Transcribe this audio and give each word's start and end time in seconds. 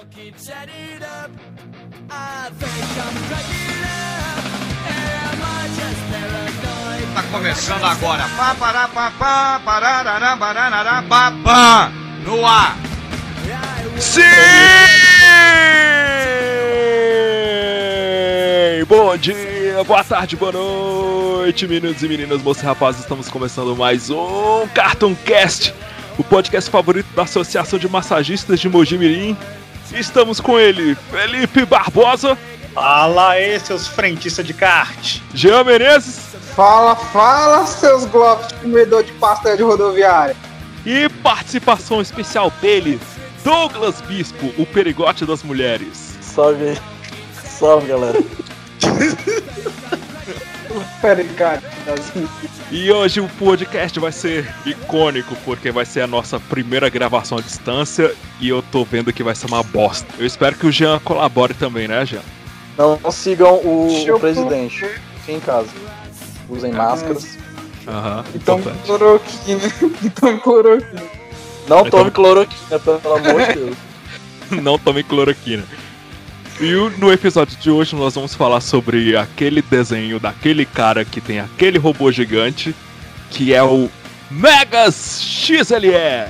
all 0.00 0.06
keep 0.10 0.36
setting 0.38 1.02
up. 1.02 1.30
I 2.10 2.50
think 2.58 2.72
I'm 3.04 3.16
cracking 3.28 3.84
up. 3.84 4.44
Am 4.88 5.42
I 5.42 5.68
just 5.76 6.02
paranoid? 6.10 7.14
Tá 7.14 7.22
começando 7.30 7.84
agora. 7.84 8.24
Pararará, 9.64 10.36
bararará. 10.36 11.92
No 12.24 12.46
ar. 12.46 12.76
Sim! 13.98 14.22
Bom 18.88 19.16
dia, 19.16 19.84
boa 19.84 20.02
tarde, 20.02 20.36
boa 20.36 20.52
noite, 20.52 21.66
meninos 21.68 22.02
e 22.02 22.08
meninas, 22.08 22.42
moços 22.42 22.62
e 22.62 22.66
rapazes. 22.66 23.02
Estamos 23.02 23.28
começando 23.28 23.76
mais 23.76 24.10
um 24.10 24.66
Cartoon 24.74 25.14
Cast, 25.14 25.72
o 26.18 26.24
podcast 26.24 26.70
favorito 26.70 27.06
da 27.14 27.22
Associação 27.22 27.78
de 27.78 27.88
Massagistas 27.88 28.58
de 28.58 28.68
Mogi 28.68 28.98
Mirim. 28.98 29.36
Estamos 29.94 30.40
com 30.40 30.58
ele, 30.58 30.94
Felipe 31.10 31.64
Barbosa, 31.64 32.36
Fala 32.72 33.30
aí, 33.30 33.58
seus 33.58 33.88
frentistas 33.88 34.46
de 34.46 34.54
kart. 34.54 35.18
Jean 35.34 35.64
Menezes 35.64 36.30
Fala, 36.54 36.94
fala, 36.94 37.66
seus 37.66 38.04
globos 38.04 38.46
de 38.48 38.54
comedor 38.54 39.02
de 39.02 39.12
pastel 39.12 39.56
de 39.56 39.62
rodoviária. 39.62 40.36
e 40.86 41.08
participação 41.08 42.00
especial 42.00 42.52
dele, 42.60 43.00
Douglas 43.44 44.00
Bispo, 44.02 44.52
o 44.58 44.64
perigote 44.66 45.24
das 45.26 45.42
mulheres. 45.42 46.16
Salve 46.20 46.70
aí. 46.70 46.78
Salve, 47.44 47.88
galera. 47.88 48.18
Pera 51.00 51.20
aí, 51.20 51.28
cara. 51.30 51.62
E 52.70 52.90
hoje 52.92 53.20
o 53.20 53.28
podcast 53.30 53.98
vai 53.98 54.12
ser 54.12 54.48
icônico, 54.64 55.34
porque 55.44 55.72
vai 55.72 55.84
ser 55.84 56.02
a 56.02 56.06
nossa 56.06 56.38
primeira 56.38 56.88
gravação 56.88 57.38
à 57.38 57.40
distância 57.40 58.14
e 58.40 58.48
eu 58.48 58.62
tô 58.62 58.84
vendo 58.84 59.12
que 59.12 59.24
vai 59.24 59.34
ser 59.34 59.46
uma 59.46 59.62
bosta. 59.62 60.06
Eu 60.18 60.24
espero 60.26 60.54
que 60.56 60.66
o 60.66 60.70
Jean 60.72 61.00
colabore 61.00 61.52
também, 61.52 61.88
né, 61.88 62.06
Jean? 62.06 62.20
Não 62.78 63.10
sigam 63.10 63.54
o, 63.56 63.88
o 64.14 64.20
presidente. 64.20 64.86
Fiquem 65.20 65.36
em 65.36 65.40
casa. 65.40 65.68
Usem 66.48 66.72
máscaras. 66.72 67.36
Aham. 67.88 68.24
Então, 68.34 68.58
importante. 68.60 68.84
cloroquina. 68.86 69.60
Então, 70.04 70.38
cloroquina. 70.38 71.02
Não 71.68 71.78
Então- 71.80 71.90
tome 71.90 72.10
cloroquina, 72.12 72.78
pelo 72.78 73.14
amor 73.16 73.46
de 73.46 73.52
Deus. 73.54 73.76
Não 74.62 74.78
tome 74.78 75.02
cloroquina. 75.02 75.64
E 76.60 76.74
no 76.98 77.10
episódio 77.10 77.56
de 77.58 77.70
hoje 77.70 77.96
nós 77.96 78.14
vamos 78.14 78.34
falar 78.34 78.60
sobre 78.60 79.16
aquele 79.16 79.62
desenho 79.62 80.20
daquele 80.20 80.66
cara 80.66 81.06
que 81.06 81.18
tem 81.18 81.40
aquele 81.40 81.78
robô 81.78 82.12
gigante, 82.12 82.74
que 83.30 83.54
é 83.54 83.62
o 83.62 83.88
Megas 84.30 85.22
XLR. 85.22 86.28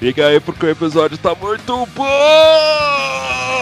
Fica 0.00 0.26
aí 0.26 0.40
porque 0.40 0.64
o 0.64 0.70
episódio 0.70 1.18
tá 1.18 1.34
muito 1.34 1.86
bom! 1.94 3.55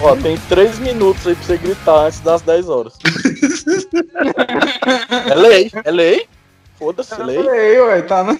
Ó, 0.00 0.16
tem 0.16 0.36
3 0.48 0.78
minutos 0.78 1.26
aí 1.26 1.34
pra 1.34 1.44
você 1.44 1.56
gritar 1.58 2.06
antes 2.06 2.20
das 2.20 2.42
10 2.42 2.68
horas. 2.68 2.98
é 5.30 5.34
lei, 5.34 5.70
é 5.84 5.90
lei. 5.90 6.28
Foda-se, 6.78 7.14
é 7.14 7.24
lei. 7.24 7.38
Ei, 7.38 7.80
ué, 7.80 8.02
tá 8.02 8.22
no... 8.22 8.38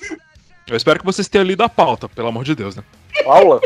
Eu 0.67 0.77
espero 0.77 0.99
que 0.99 1.07
vocês 1.07 1.29
tenham 1.29 1.47
lido 1.47 1.63
a 1.63 1.69
pauta, 1.69 2.09
pelo 2.09 2.29
amor 2.29 2.45
de 2.45 2.55
Deus, 2.55 2.77
né? 2.77 2.85
Paula. 3.25 3.61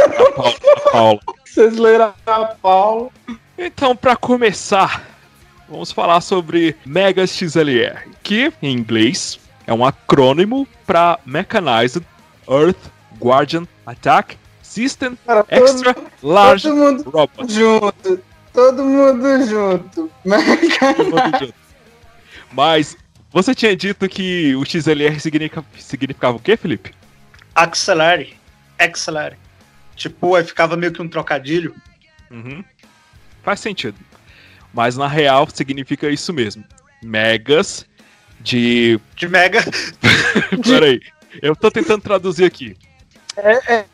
A 0.00 0.08
pauta, 0.30 0.72
a 0.72 0.90
Paula. 0.90 1.20
Vocês 1.44 1.76
leram 1.76 2.14
a 2.26 2.44
Paulo. 2.46 3.12
Então, 3.58 3.94
pra 3.94 4.16
começar, 4.16 5.04
vamos 5.68 5.92
falar 5.92 6.20
sobre 6.20 6.76
Mega 6.86 7.26
XLR, 7.26 8.08
que 8.22 8.52
em 8.62 8.72
inglês 8.72 9.38
é 9.66 9.74
um 9.74 9.84
acrônimo 9.84 10.66
para 10.86 11.18
Mechanized 11.24 12.04
Earth 12.48 12.90
Guardian 13.20 13.66
Attack 13.86 14.36
System 14.74 15.16
Cara, 15.24 15.46
Extra 15.48 15.94
todo, 15.94 16.06
Large 16.22 16.68
todo 16.68 16.76
mundo 16.76 17.10
Robot. 17.10 17.52
junto. 17.52 18.20
Todo 18.54 18.84
mundo 18.84 19.46
junto. 19.48 20.10
Mas 22.52 22.96
você 23.32 23.52
tinha 23.54 23.74
dito 23.76 24.08
que 24.08 24.54
o 24.54 24.64
XLR 24.64 25.18
significa- 25.18 25.64
significava 25.78 26.36
o 26.36 26.40
quê, 26.40 26.56
Felipe? 26.56 26.92
Accelere. 27.54 28.36
Accelere. 28.78 29.36
Tipo, 29.96 30.34
aí 30.36 30.44
ficava 30.44 30.76
meio 30.76 30.92
que 30.92 31.02
um 31.02 31.08
trocadilho. 31.08 31.74
Uhum. 32.30 32.64
Faz 33.42 33.58
sentido. 33.60 33.96
Mas 34.72 34.96
na 34.96 35.08
real 35.08 35.48
significa 35.52 36.08
isso 36.08 36.32
mesmo. 36.32 36.64
Megas 37.02 37.84
de. 38.40 39.00
De 39.16 39.28
mega. 39.28 39.64
Peraí. 40.64 41.00
Eu 41.42 41.56
tô 41.56 41.70
tentando 41.70 42.02
traduzir 42.02 42.44
aqui. 42.44 42.76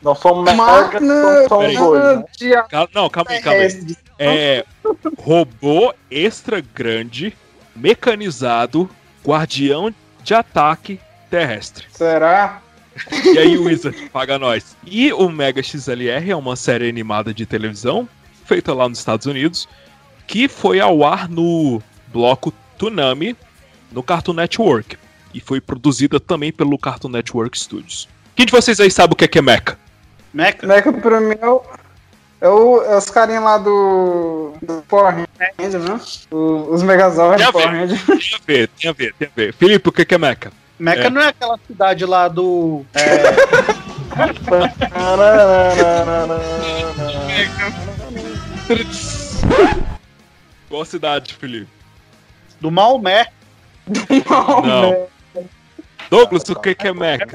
Não 0.01 0.15
somos 0.15 0.43
mega, 0.45 0.57
Máquina 0.57 1.47
somos 1.47 1.65
Peraí. 1.67 1.77
dois, 1.77 2.03
né? 2.17 2.63
Cal- 2.69 2.89
Não, 2.93 3.09
calma 3.09 3.31
aí, 3.31 3.41
calma 3.41 3.61
aí. 3.61 3.95
É 4.19 4.65
robô 5.17 5.93
extra 6.09 6.61
grande, 6.61 7.35
mecanizado, 7.75 8.89
guardião 9.25 9.93
de 10.23 10.33
ataque 10.33 10.99
terrestre. 11.29 11.85
Será? 11.91 12.61
E 13.23 13.37
aí, 13.37 13.57
Wizard, 13.57 14.09
paga 14.09 14.37
nós. 14.37 14.75
E 14.85 15.11
o 15.13 15.29
Mega 15.29 15.63
XLR 15.63 16.29
é 16.29 16.35
uma 16.35 16.55
série 16.55 16.87
animada 16.89 17.33
de 17.33 17.45
televisão, 17.45 18.07
feita 18.45 18.73
lá 18.73 18.87
nos 18.87 18.99
Estados 18.99 19.25
Unidos, 19.25 19.67
que 20.27 20.47
foi 20.47 20.79
ao 20.79 21.03
ar 21.05 21.29
no 21.29 21.81
bloco 22.07 22.53
Toonami, 22.77 23.35
no 23.91 24.03
Cartoon 24.03 24.33
Network. 24.33 24.97
E 25.33 25.39
foi 25.39 25.61
produzida 25.61 26.19
também 26.19 26.51
pelo 26.51 26.77
Cartoon 26.77 27.07
Network 27.09 27.57
Studios. 27.57 28.09
Quem 28.35 28.45
de 28.45 28.51
vocês 28.51 28.79
aí 28.79 28.91
sabe 28.91 29.13
o 29.13 29.15
que 29.15 29.25
é, 29.25 29.27
que 29.27 29.39
é 29.39 29.41
Mecha? 29.41 29.77
Meca. 30.33 30.65
Meca 30.65 30.93
pra 30.93 31.19
mim 31.19 31.35
é, 31.39 31.47
o, 31.47 31.61
é, 32.39 32.47
o, 32.49 32.81
é 32.83 32.97
os 32.97 33.09
carinhas 33.09 33.43
lá 33.43 33.57
do, 33.57 34.53
do 34.61 34.81
Power 34.87 35.27
Ranger, 35.59 35.79
né? 35.81 35.99
O- 36.31 36.73
os 36.73 36.81
Megazords 36.83 37.37
Tem 37.37 37.45
a 37.47 37.51
do 37.51 37.53
Power. 37.53 37.69
Ranger. 37.69 37.99
Tem 38.07 38.19
a 38.19 38.39
ver, 38.47 38.67
tem 38.69 38.89
a 38.89 38.93
ver, 38.93 39.13
tem 39.19 39.27
a 39.27 39.31
ver. 39.35 39.53
Felipe, 39.53 39.89
o 39.89 39.91
que 39.91 40.01
é, 40.03 40.05
que 40.05 40.15
é 40.15 40.17
Mecha? 40.17 40.51
Meca 40.79 41.07
É. 41.07 41.09
não 41.09 41.21
é 41.21 41.27
aquela 41.27 41.59
cidade 41.67 42.05
lá 42.05 42.27
do. 42.27 42.85
É, 42.93 43.01
Qual 50.69 50.85
cidade, 50.85 51.33
Felipe? 51.33 51.67
do 52.59 52.69
Maomé. 52.71 53.27
Não. 54.63 55.07
Douglas, 56.09 56.47
o 56.49 56.55
que 56.55 56.75
que 56.75 56.87
é 56.87 56.93
Mecha? 56.93 57.25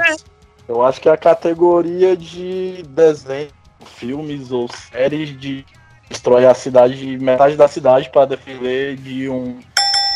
Eu 0.69 0.83
acho 0.83 1.01
que 1.01 1.09
é 1.09 1.13
a 1.13 1.17
categoria 1.17 2.17
de 2.17 2.83
desenho, 2.89 3.51
filmes 3.85 4.51
ou 4.51 4.69
séries 4.69 5.39
de 5.39 5.65
destrói 6.09 6.47
a 6.47 6.55
cidade, 6.55 7.19
metade 7.19 7.57
da 7.57 7.69
cidade 7.69 8.11
para 8.11 8.27
defender 8.27 8.97
de 8.97 9.29
um 9.29 9.59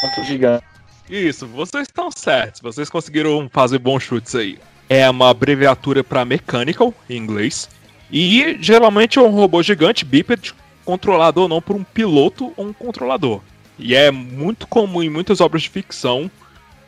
monstro 0.03 0.25
gigante. 0.25 0.65
Isso, 1.09 1.47
vocês 1.47 1.89
estão 1.89 2.11
certos. 2.11 2.61
Vocês 2.61 2.89
conseguiram 2.89 3.49
fazer 3.53 3.79
bons 3.79 4.03
chutes 4.03 4.35
aí. 4.35 4.59
É 4.89 5.09
uma 5.09 5.31
abreviatura 5.31 6.03
para 6.03 6.25
mechanical, 6.25 6.95
em 7.09 7.17
inglês. 7.17 7.69
E 8.11 8.57
geralmente 8.61 9.19
é 9.19 9.23
um 9.23 9.31
robô 9.31 9.63
gigante, 9.63 10.05
bípede, 10.05 10.55
controlado 10.85 11.43
ou 11.43 11.49
não 11.49 11.61
por 11.61 11.77
um 11.77 11.85
piloto 11.85 12.53
ou 12.57 12.67
um 12.67 12.73
controlador. 12.73 13.41
E 13.79 13.95
é 13.95 14.11
muito 14.11 14.67
comum 14.67 15.03
em 15.03 15.09
muitas 15.09 15.41
obras 15.41 15.63
de 15.63 15.71
ficção 15.71 16.31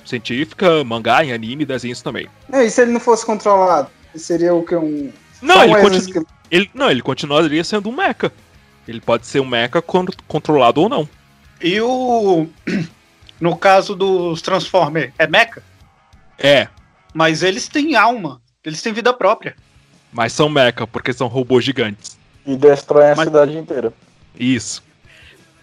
científica, 0.04 0.82
mangá, 0.84 1.24
em 1.24 1.32
anime 1.32 1.64
desenhos 1.64 2.02
também. 2.02 2.28
E 2.52 2.70
se 2.70 2.82
ele 2.82 2.92
não 2.92 3.00
fosse 3.00 3.24
controlado? 3.26 3.88
Ele 4.14 4.22
seria 4.22 4.54
o 4.54 4.64
que? 4.64 4.74
Um. 4.76 5.12
Não, 5.40 5.54
só 5.56 5.62
ele, 5.64 5.70
um 5.72 5.74
continu- 5.80 5.96
exoesqueleto? 5.96 6.32
ele, 6.50 6.70
não, 6.74 6.90
ele 6.90 7.02
continuaria 7.02 7.64
sendo 7.64 7.88
um 7.88 7.96
mecha. 7.96 8.30
Ele 8.86 9.00
pode 9.00 9.26
ser 9.26 9.40
um 9.40 9.46
mecha 9.46 9.80
con- 9.82 10.06
controlado 10.28 10.80
ou 10.82 10.88
não. 10.88 11.08
E 11.60 11.80
o. 11.80 12.46
No 13.40 13.56
caso 13.56 13.96
dos 13.96 14.40
Transformers, 14.40 15.12
é 15.18 15.26
Mecha? 15.26 15.64
É, 16.38 16.68
Mas 17.12 17.42
eles 17.42 17.66
têm 17.66 17.96
alma. 17.96 18.40
Eles 18.64 18.80
têm 18.80 18.92
vida 18.92 19.12
própria. 19.12 19.56
mas 20.12 20.32
são 20.32 20.48
mecha 20.48 20.86
porque 20.86 21.12
são 21.12 21.26
robôs 21.26 21.64
gigantes. 21.64 22.16
E 22.46 22.54
destrói 22.56 23.10
a 23.10 23.16
Mas- 23.16 23.26
cidade 23.26 23.56
inteira. 23.58 23.92
Isso. 24.38 24.80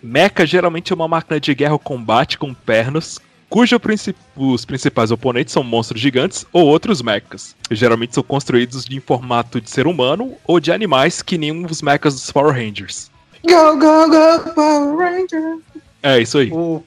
Mecha 0.04 0.46
geralmente 0.46 0.92
é 0.92 0.96
uma 0.96 1.08
máquina 1.08 1.40
de 1.40 1.56
guerra 1.56 1.72
ou 1.74 1.80
combate 1.80 2.38
com 2.38 2.54
pernas, 2.54 3.18
cujo 3.50 3.80
princi- 3.80 4.16
os 4.36 4.64
principais 4.66 5.10
oponentes 5.12 5.52
são 5.54 5.64
monstros 5.64 6.00
gigantes 6.00 6.46
ou 6.54 6.68
outros 6.68 7.02
mechas. 7.02 7.56
Geralmente 7.72 8.14
são 8.14 8.24
construídos 8.24 8.86
em 8.90 9.00
formato 9.00 9.60
de 9.60 9.70
ser 9.70 9.88
humano 9.88 10.36
ou 10.46 10.60
de 10.60 10.72
animais 10.72 11.22
que 11.22 11.38
nem 11.38 11.66
os 11.66 11.82
mechas 11.82 12.14
dos 12.14 12.32
Power 12.32 12.54
Rangers. 12.54 13.10
Go, 13.44 13.78
go, 13.78 14.10
go, 14.10 14.54
Power 14.54 14.98
Ranger. 14.98 15.58
É 16.04 16.20
isso 16.20 16.38
aí. 16.38 16.52
O 16.52 16.84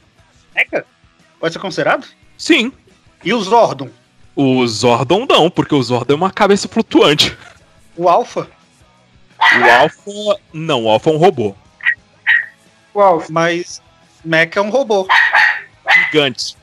Mecha 0.55 0.85
pode 1.41 1.53
ser 1.55 1.59
considerado? 1.59 2.07
Sim, 2.39 2.73
E 3.25 3.33
o 3.35 3.41
Zordon? 3.41 3.89
o 4.37 4.67
Zordon 4.67 5.27
não, 5.29 5.51
porque 5.51 5.75
o 5.75 5.83
Zordon 5.83 6.15
é 6.15 6.17
uma 6.17 6.31
cabeça 6.31 6.69
flutuante. 6.69 7.37
O 7.97 8.09
Alpha? 8.09 8.49
O 9.39 9.71
Alpha. 9.71 10.41
Não, 10.53 10.85
o 10.85 10.89
Alpha 10.89 11.11
é 11.11 11.13
um 11.13 11.17
robô. 11.17 11.55
Uau. 12.95 13.23
Mas 13.31 13.81
Mecha 14.25 14.61
é 14.61 14.63
um 14.63 14.71
robô. 14.71 15.07
Gigante. 16.17 16.57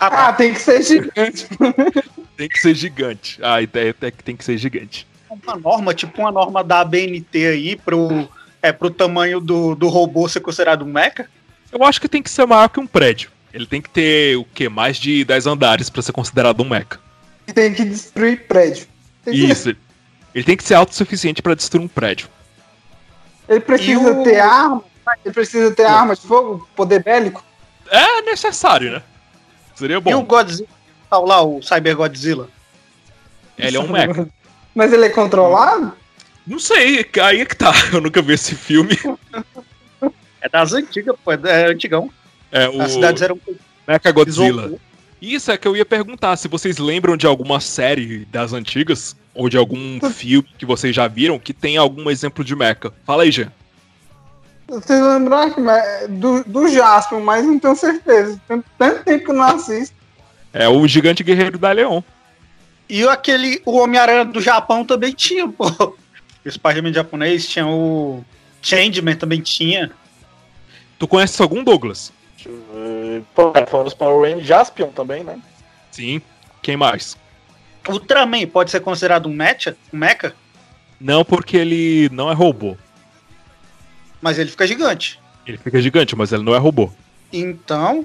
Ah. 0.00 0.28
Ah, 0.28 0.32
tem 0.32 0.54
que 0.54 0.60
ser 0.60 0.80
gigante. 0.82 1.48
Tem 2.36 2.48
que 2.48 2.58
ser 2.60 2.72
gigante. 2.74 3.38
A 3.42 3.60
ideia 3.60 3.94
é 4.00 4.10
que 4.12 4.22
tem 4.22 4.36
que 4.36 4.44
ser 4.44 4.56
gigante. 4.56 5.06
uma 5.28 5.56
norma, 5.56 5.92
tipo 5.92 6.20
uma 6.22 6.30
norma 6.30 6.62
da 6.62 6.80
ABNT 6.80 7.46
aí 7.46 7.74
pro, 7.76 8.28
é, 8.62 8.70
pro 8.72 8.90
tamanho 8.90 9.40
do, 9.40 9.74
do 9.74 9.88
robô 9.88 10.28
ser 10.28 10.38
considerado 10.40 10.82
um 10.84 10.92
mecha? 10.92 11.28
Eu 11.72 11.82
acho 11.82 12.00
que 12.00 12.08
tem 12.08 12.22
que 12.22 12.30
ser 12.30 12.46
maior 12.46 12.68
que 12.68 12.78
um 12.78 12.86
prédio. 12.86 13.28
Ele 13.52 13.66
tem 13.66 13.82
que 13.82 13.90
ter 13.90 14.36
o 14.36 14.44
quê? 14.44 14.68
Mais 14.68 14.96
de 14.98 15.24
10 15.24 15.46
andares 15.48 15.90
pra 15.90 16.00
ser 16.00 16.12
considerado 16.12 16.60
um 16.62 16.68
mecha. 16.68 17.00
tem 17.52 17.74
que 17.74 17.84
destruir 17.84 18.46
prédio. 18.46 18.86
Tem 19.24 19.34
que- 19.34 19.44
Isso. 19.50 19.74
Ele 20.32 20.44
tem 20.44 20.56
que 20.56 20.62
ser 20.62 20.74
autossuficiente 20.74 21.42
pra 21.42 21.54
destruir 21.54 21.82
um 21.82 21.88
prédio. 21.88 22.28
Ele 23.48 23.58
precisa 23.60 23.90
E 23.92 23.96
o- 24.12 24.22
ter 24.22 24.38
arma. 24.38 24.84
Ele 25.24 25.34
precisa 25.34 25.70
ter 25.74 25.86
arma 25.86 26.14
de 26.14 26.20
fogo, 26.20 26.68
poder 26.76 27.02
bélico. 27.02 27.42
É 27.90 28.22
necessário, 28.22 28.92
né? 28.92 29.02
Seria 29.74 29.94
E 29.94 29.98
o 29.98 30.00
bom. 30.00 30.24
Godzilla, 30.24 30.68
tal 31.08 31.24
lá, 31.26 31.42
o 31.42 31.62
Cyber 31.62 31.96
Godzilla? 31.96 32.48
Ele 33.56 33.76
é 33.76 33.80
um 33.80 33.88
mecha. 33.88 34.28
Mas 34.74 34.92
ele 34.92 35.06
é 35.06 35.10
controlado? 35.10 35.92
Não 36.46 36.58
sei, 36.58 37.06
aí 37.22 37.40
é 37.40 37.44
que 37.44 37.56
tá. 37.56 37.72
Eu 37.92 38.00
nunca 38.00 38.22
vi 38.22 38.32
esse 38.32 38.54
filme. 38.54 38.96
É 40.40 40.48
das 40.48 40.72
antigas, 40.72 41.16
pô, 41.24 41.32
é 41.32 41.38
é 41.44 41.66
antigão. 41.66 42.10
É 42.50 42.68
o 42.68 42.80
As 42.80 42.92
cidades 42.92 43.22
eram 43.22 43.38
Mecha 43.86 44.12
Godzilla. 44.12 44.72
Isso 45.20 45.50
é 45.50 45.56
que 45.56 45.66
eu 45.66 45.76
ia 45.76 45.84
perguntar, 45.84 46.36
se 46.36 46.46
vocês 46.46 46.78
lembram 46.78 47.16
de 47.16 47.26
alguma 47.26 47.58
série 47.58 48.24
das 48.26 48.52
antigas, 48.52 49.16
ou 49.34 49.48
de 49.48 49.56
algum 49.56 49.98
filme 50.10 50.48
que 50.56 50.64
vocês 50.64 50.94
já 50.94 51.08
viram, 51.08 51.38
que 51.38 51.52
tem 51.52 51.76
algum 51.76 52.08
exemplo 52.08 52.44
de 52.44 52.54
mecha. 52.54 52.92
Fala 53.04 53.24
aí, 53.24 53.32
Jean. 53.32 53.52
Vocês 54.68 55.00
lembram 55.00 55.50
que- 55.50 55.60
mas- 55.60 56.08
do, 56.08 56.44
do 56.44 56.68
Jasper, 56.68 57.18
mas 57.20 57.44
não 57.44 57.58
tenho 57.58 57.74
certeza. 57.74 58.40
Tem 58.46 58.62
tanto 58.78 59.02
tempo 59.04 59.24
que 59.24 59.30
eu 59.30 59.34
não 59.34 59.44
assisto. 59.44 59.96
É 60.52 60.68
o 60.68 60.86
Gigante 60.86 61.22
Guerreiro 61.24 61.58
da 61.58 61.72
Leon. 61.72 62.02
E 62.88 63.06
aquele, 63.06 63.60
o 63.64 63.78
Homem-Aranha 63.78 64.24
do 64.24 64.40
Japão 64.40 64.84
também 64.84 65.12
tinha, 65.12 65.48
pô. 65.48 65.66
O 66.44 66.50
Spider-Man 66.50 66.92
japonês 66.92 67.46
tinha 67.46 67.66
o 67.66 68.24
Changeman 68.62 69.16
também 69.16 69.40
tinha. 69.40 69.90
Tu 70.98 71.06
conhece 71.06 71.40
algum 71.42 71.62
Douglas? 71.62 72.12
Pô, 73.34 73.52
é, 73.54 73.66
Fora 73.66 73.86
os 73.88 73.94
Power 73.94 74.22
Rangers, 74.30 74.46
Jaspion 74.46 74.88
também, 74.88 75.22
né? 75.24 75.38
Sim. 75.90 76.22
Quem 76.62 76.76
mais? 76.76 77.16
Ultraman 77.88 78.46
pode 78.46 78.70
ser 78.70 78.80
considerado 78.80 79.26
um 79.28 79.32
mecha, 79.32 79.76
um 79.92 79.96
mecha, 79.98 80.34
Não, 81.00 81.24
porque 81.24 81.56
ele 81.56 82.08
não 82.12 82.30
é 82.30 82.34
robô. 82.34 82.76
Mas 84.20 84.38
ele 84.38 84.50
fica 84.50 84.66
gigante. 84.66 85.18
Ele 85.46 85.58
fica 85.58 85.80
gigante, 85.80 86.14
mas 86.14 86.32
ele 86.32 86.42
não 86.42 86.54
é 86.54 86.58
robô. 86.58 86.90
Então, 87.32 88.04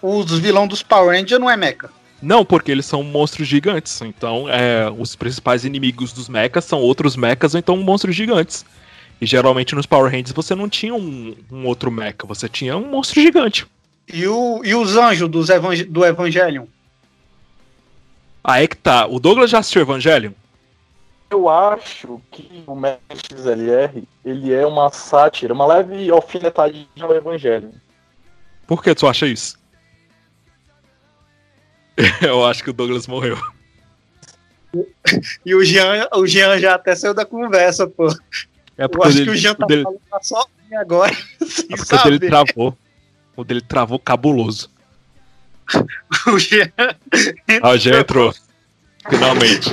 os 0.00 0.38
vilão 0.38 0.66
dos 0.66 0.82
Power 0.82 1.18
Rangers 1.18 1.40
não 1.40 1.50
é 1.50 1.56
mecha. 1.56 1.90
Não, 2.20 2.44
porque 2.44 2.70
eles 2.70 2.86
são 2.86 3.02
monstros 3.02 3.46
gigantes. 3.46 4.00
Então, 4.02 4.48
é, 4.48 4.90
os 4.96 5.14
principais 5.14 5.64
inimigos 5.64 6.12
dos 6.12 6.28
mechas 6.28 6.64
são 6.64 6.78
outros 6.80 7.16
mechas 7.16 7.54
ou 7.54 7.58
então 7.58 7.76
monstros 7.76 8.16
gigantes. 8.16 8.64
E 9.20 9.26
geralmente 9.26 9.74
nos 9.74 9.86
Power 9.86 10.10
Rangers 10.10 10.32
você 10.32 10.54
não 10.54 10.68
tinha 10.68 10.94
um, 10.94 11.34
um 11.50 11.66
outro 11.66 11.90
mecha, 11.90 12.26
você 12.26 12.48
tinha 12.48 12.76
um 12.76 12.90
monstro 12.90 13.20
gigante. 13.20 13.66
E, 14.12 14.26
o, 14.26 14.60
e 14.64 14.74
os 14.74 14.96
anjos 14.96 15.28
dos 15.28 15.48
evang 15.48 15.82
do 15.84 16.04
Evangelion? 16.04 16.66
Aí 18.42 18.68
que 18.68 18.76
tá. 18.76 19.06
O 19.06 19.18
Douglas 19.18 19.50
já 19.50 19.58
assistiu 19.58 19.82
Evangelion? 19.82 20.32
Eu 21.30 21.48
acho 21.48 22.20
que 22.30 22.62
o 22.66 22.74
Max 22.76 22.98
XLR, 23.28 24.04
ele 24.24 24.52
é 24.52 24.64
uma 24.66 24.90
sátira, 24.90 25.52
uma 25.52 25.66
leve 25.66 26.10
alfinetadinha 26.10 26.86
ao 27.00 27.14
Evangelho. 27.14 27.72
Por 28.66 28.82
que 28.82 28.94
tu 28.94 29.06
acha 29.08 29.26
isso? 29.26 29.58
Eu 32.22 32.44
acho 32.46 32.62
que 32.62 32.70
o 32.70 32.72
Douglas 32.72 33.06
morreu. 33.06 33.38
E 35.46 35.54
o 35.54 35.64
Jean, 35.64 36.08
o 36.14 36.26
Jean 36.26 36.58
já 36.58 36.74
até 36.74 36.94
saiu 36.96 37.14
da 37.14 37.24
conversa, 37.24 37.86
pô. 37.86 38.08
É 38.76 38.84
Eu 38.84 38.88
porque 38.88 39.08
acho 39.08 39.22
o 39.22 39.24
que 39.24 39.30
o 39.30 39.32
dele, 39.32 39.38
Jean 39.38 39.54
tá 39.54 39.64
o 39.64 39.68
dele, 39.68 39.82
falando 39.84 40.00
tá 40.10 40.20
sozinho 40.22 40.80
agora, 40.80 41.14
sem 41.46 41.66
é 41.70 41.76
porque 41.76 41.94
o 41.94 41.98
dele 42.04 42.16
saber. 42.16 42.28
travou. 42.28 42.78
O 43.36 43.44
dele 43.44 43.60
travou 43.60 43.98
cabuloso. 43.98 44.70
O 46.26 46.38
Jean 46.38 46.70
Ah, 47.62 47.76
já 47.76 47.98
entrou. 48.00 48.32
Finalmente. 49.08 49.70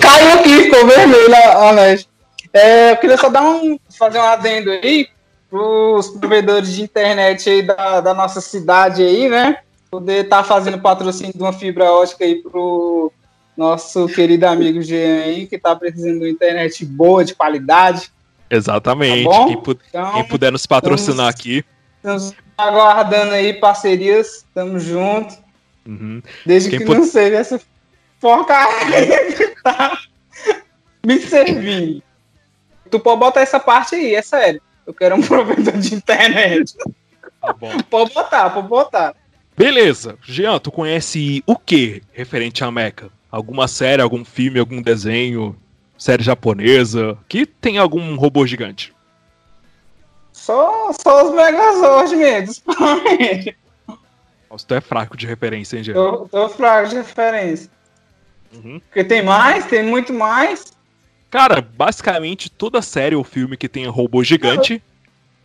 Caiu 0.00 0.32
aqui, 0.38 0.62
ficou 0.64 0.86
vermelho 0.86 1.34
a 1.34 1.68
a 1.68 1.72
net. 1.72 2.08
É, 2.52 2.92
eu 2.92 2.96
queria 2.98 3.16
só 3.16 3.28
dar 3.28 3.42
um, 3.42 3.78
fazer 3.98 4.18
um 4.18 4.22
adendo 4.22 4.70
aí 4.70 5.08
pros 5.50 6.08
provedores 6.08 6.72
de 6.72 6.82
internet 6.82 7.48
aí 7.48 7.62
da, 7.62 8.00
da 8.00 8.14
nossa 8.14 8.40
cidade 8.40 9.02
aí, 9.02 9.28
né? 9.28 9.58
Poder 9.90 10.24
estar 10.24 10.42
fazendo 10.44 10.78
patrocínio 10.80 11.32
de 11.32 11.40
uma 11.40 11.52
fibra 11.52 11.90
ótica 11.90 12.24
aí 12.24 12.42
pro 12.42 13.12
nosso 13.56 14.06
querido 14.08 14.46
amigo 14.46 14.82
Jean 14.82 15.22
aí, 15.22 15.46
que 15.46 15.58
tá 15.58 15.74
precisando 15.76 16.14
de 16.18 16.24
uma 16.24 16.28
internet 16.30 16.84
boa, 16.84 17.24
de 17.24 17.34
qualidade. 17.34 18.10
Exatamente. 18.50 19.28
Tá 19.28 19.44
quem, 19.46 19.56
pu- 19.56 19.78
Então, 19.88 20.12
quem 20.14 20.24
puder 20.24 20.52
nos 20.52 20.66
patrocinar 20.66 21.28
aqui. 21.28 21.64
estamos 21.96 22.32
aguardando 22.58 23.32
aí 23.32 23.52
parcerias, 23.52 24.44
tamo 24.54 24.78
junto. 24.78 25.34
Uhum. 25.86 26.22
Desde 26.46 26.70
Quem 26.70 26.78
que 26.80 26.84
não 26.94 27.04
seja 27.04 27.36
essa 27.36 27.60
porcaria 28.24 29.32
que 29.36 29.48
tá 29.62 29.98
me 31.04 31.20
servindo. 31.20 32.02
Tu 32.90 32.98
pode 32.98 33.20
botar 33.20 33.42
essa 33.42 33.60
parte 33.60 33.96
aí, 33.96 34.14
é 34.14 34.22
sério. 34.22 34.62
Eu 34.86 34.94
quero 34.94 35.16
um 35.16 35.20
provedor 35.22 35.76
de 35.76 35.94
internet. 35.94 36.74
Tá 37.38 37.52
bom. 37.52 37.70
Pode 37.90 38.14
botar, 38.14 38.48
pode 38.48 38.68
botar. 38.68 39.14
Beleza. 39.54 40.16
Jean, 40.22 40.58
tu 40.58 40.72
conhece 40.72 41.44
o 41.46 41.54
que 41.54 42.02
referente 42.14 42.64
a 42.64 42.70
Mecha? 42.70 43.10
Alguma 43.30 43.68
série, 43.68 44.00
algum 44.00 44.24
filme, 44.24 44.58
algum 44.58 44.80
desenho, 44.80 45.54
série 45.98 46.22
japonesa, 46.22 47.18
que 47.28 47.44
tem 47.44 47.76
algum 47.76 48.16
robô 48.16 48.46
gigante? 48.46 48.94
Só, 50.32 50.90
só 50.92 51.26
os 51.26 51.34
Megazord 51.34 52.16
mesmo. 52.16 52.64
Rangers. 52.72 53.56
Nossa, 54.50 54.66
tu 54.66 54.74
é 54.74 54.80
fraco 54.80 55.16
de 55.16 55.26
referência, 55.26 55.76
hein, 55.76 55.84
Jean? 55.84 55.94
tô, 55.94 56.28
tô 56.28 56.48
fraco 56.48 56.88
de 56.88 56.96
referência. 56.96 57.70
Uhum. 58.54 58.80
Porque 58.80 59.04
tem 59.04 59.22
mais, 59.22 59.66
tem 59.66 59.82
muito 59.82 60.12
mais. 60.12 60.72
Cara, 61.30 61.60
basicamente 61.60 62.50
toda 62.50 62.80
série 62.80 63.16
ou 63.16 63.24
filme 63.24 63.56
que 63.56 63.68
tenha 63.68 63.90
robô 63.90 64.22
gigante 64.22 64.82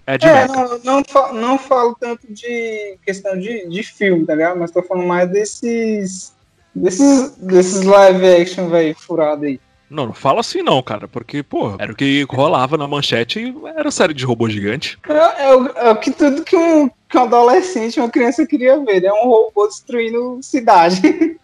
é 0.05 0.17
de 0.17 0.27
É, 0.27 0.47
não, 0.47 0.79
não, 0.83 1.03
fa- 1.03 1.33
não 1.33 1.57
falo 1.57 1.95
tanto 1.99 2.31
de 2.31 2.97
questão 3.05 3.37
de, 3.39 3.67
de 3.67 3.83
filme, 3.83 4.25
tá 4.25 4.35
ligado? 4.35 4.59
Mas 4.59 4.71
tô 4.71 4.83
falando 4.83 5.07
mais 5.07 5.29
desses. 5.29 6.33
Desses, 6.75 7.35
desses 7.37 7.83
live 7.83 8.25
action, 8.25 8.69
velho, 8.69 8.95
furado 8.95 9.45
aí. 9.45 9.59
Não, 9.89 10.05
não 10.05 10.13
fala 10.13 10.41
assim 10.41 10.61
não, 10.61 10.83
cara, 10.83 11.07
porque, 11.07 11.41
pô, 11.41 11.75
era 11.79 11.91
o 11.91 11.95
que 11.95 12.23
rolava 12.29 12.77
na 12.77 12.87
manchete 12.87 13.39
e 13.39 13.55
era 13.75 13.89
série 13.89 14.13
de 14.13 14.23
robô 14.23 14.47
gigante. 14.47 14.99
É, 15.09 15.45
é 15.45 15.55
o, 15.55 15.67
é 15.67 15.89
o 15.89 15.95
que 15.95 16.11
tudo 16.11 16.43
que 16.43 16.55
um, 16.55 16.87
que 17.09 17.17
um 17.17 17.23
adolescente, 17.23 17.99
uma 17.99 18.09
criança 18.09 18.45
queria 18.45 18.79
ver, 18.79 19.01
né? 19.01 19.11
Um 19.11 19.27
robô 19.27 19.67
destruindo 19.67 20.37
cidade. 20.43 21.01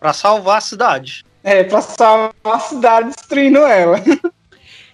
pra 0.00 0.14
salvar 0.14 0.58
a 0.58 0.62
cidade. 0.62 1.24
É, 1.44 1.62
pra 1.62 1.80
salvar 1.80 2.32
a 2.44 2.58
cidade 2.58 3.10
destruindo 3.14 3.58
ela. 3.58 4.02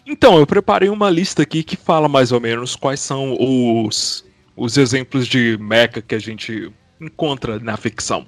Então, 0.09 0.39
eu 0.39 0.47
preparei 0.47 0.89
uma 0.89 1.11
lista 1.11 1.43
aqui 1.43 1.65
que 1.65 1.75
fala 1.77 2.09
mais 2.09 2.31
ou 2.31 2.41
menos 2.41 2.77
quais 2.77 3.01
são 3.01 3.37
os, 3.41 4.25
os 4.57 4.77
exemplos 4.77 5.27
de 5.27 5.59
mecha 5.61 6.01
que 6.01 6.15
a 6.15 6.19
gente 6.21 6.73
encontra 7.01 7.59
na 7.59 7.77
ficção. 7.77 8.25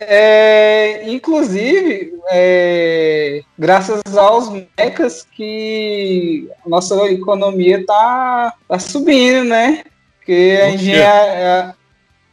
É, 0.00 1.06
inclusive, 1.10 2.14
é, 2.30 3.42
graças 3.58 4.00
aos 4.16 4.48
mechas 4.78 5.26
que 5.36 6.48
a 6.64 6.68
nossa 6.70 6.94
economia 7.10 7.84
tá, 7.84 8.54
tá 8.66 8.78
subindo, 8.78 9.44
né? 9.44 9.84
Porque 10.16 10.58
a 10.62 10.70
engenharia. 10.70 11.74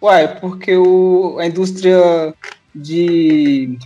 Ué, 0.02 0.28
porque 0.28 0.78
o, 0.78 1.38
a 1.40 1.46
indústria 1.46 2.34
de, 2.82 3.78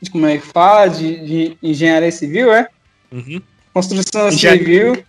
de. 0.00 0.10
Como 0.10 0.26
é 0.26 0.38
que 0.38 0.46
fala? 0.46 0.88
De, 0.88 1.24
de 1.24 1.58
engenharia 1.62 2.10
civil, 2.12 2.52
é? 2.52 2.68
Uhum. 3.12 3.40
Construção 3.72 4.28
Engenharia. 4.28 4.94
civil. 4.94 5.04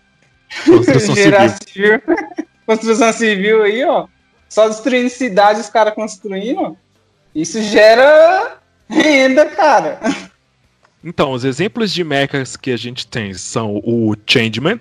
Construção 0.66 1.16
civil. 1.68 2.02
Construção 2.66 3.14
civil 3.14 3.64
aí, 3.64 3.84
ó. 3.84 4.08
Só 4.50 4.68
destruindo 4.68 5.10
cidade, 5.10 5.62
os 5.62 5.70
caras 5.70 5.94
construindo. 5.94 6.78
Isso 7.34 7.62
gera 7.64 8.58
renda, 8.90 9.46
cara. 9.46 10.00
Então, 11.04 11.32
os 11.32 11.44
exemplos 11.46 11.92
de 11.92 12.04
mechas 12.04 12.56
que 12.56 12.72
a 12.72 12.78
gente 12.78 13.08
tem 13.08 13.34
são 13.34 13.78
o 13.84 14.14
Changeman, 14.28 14.80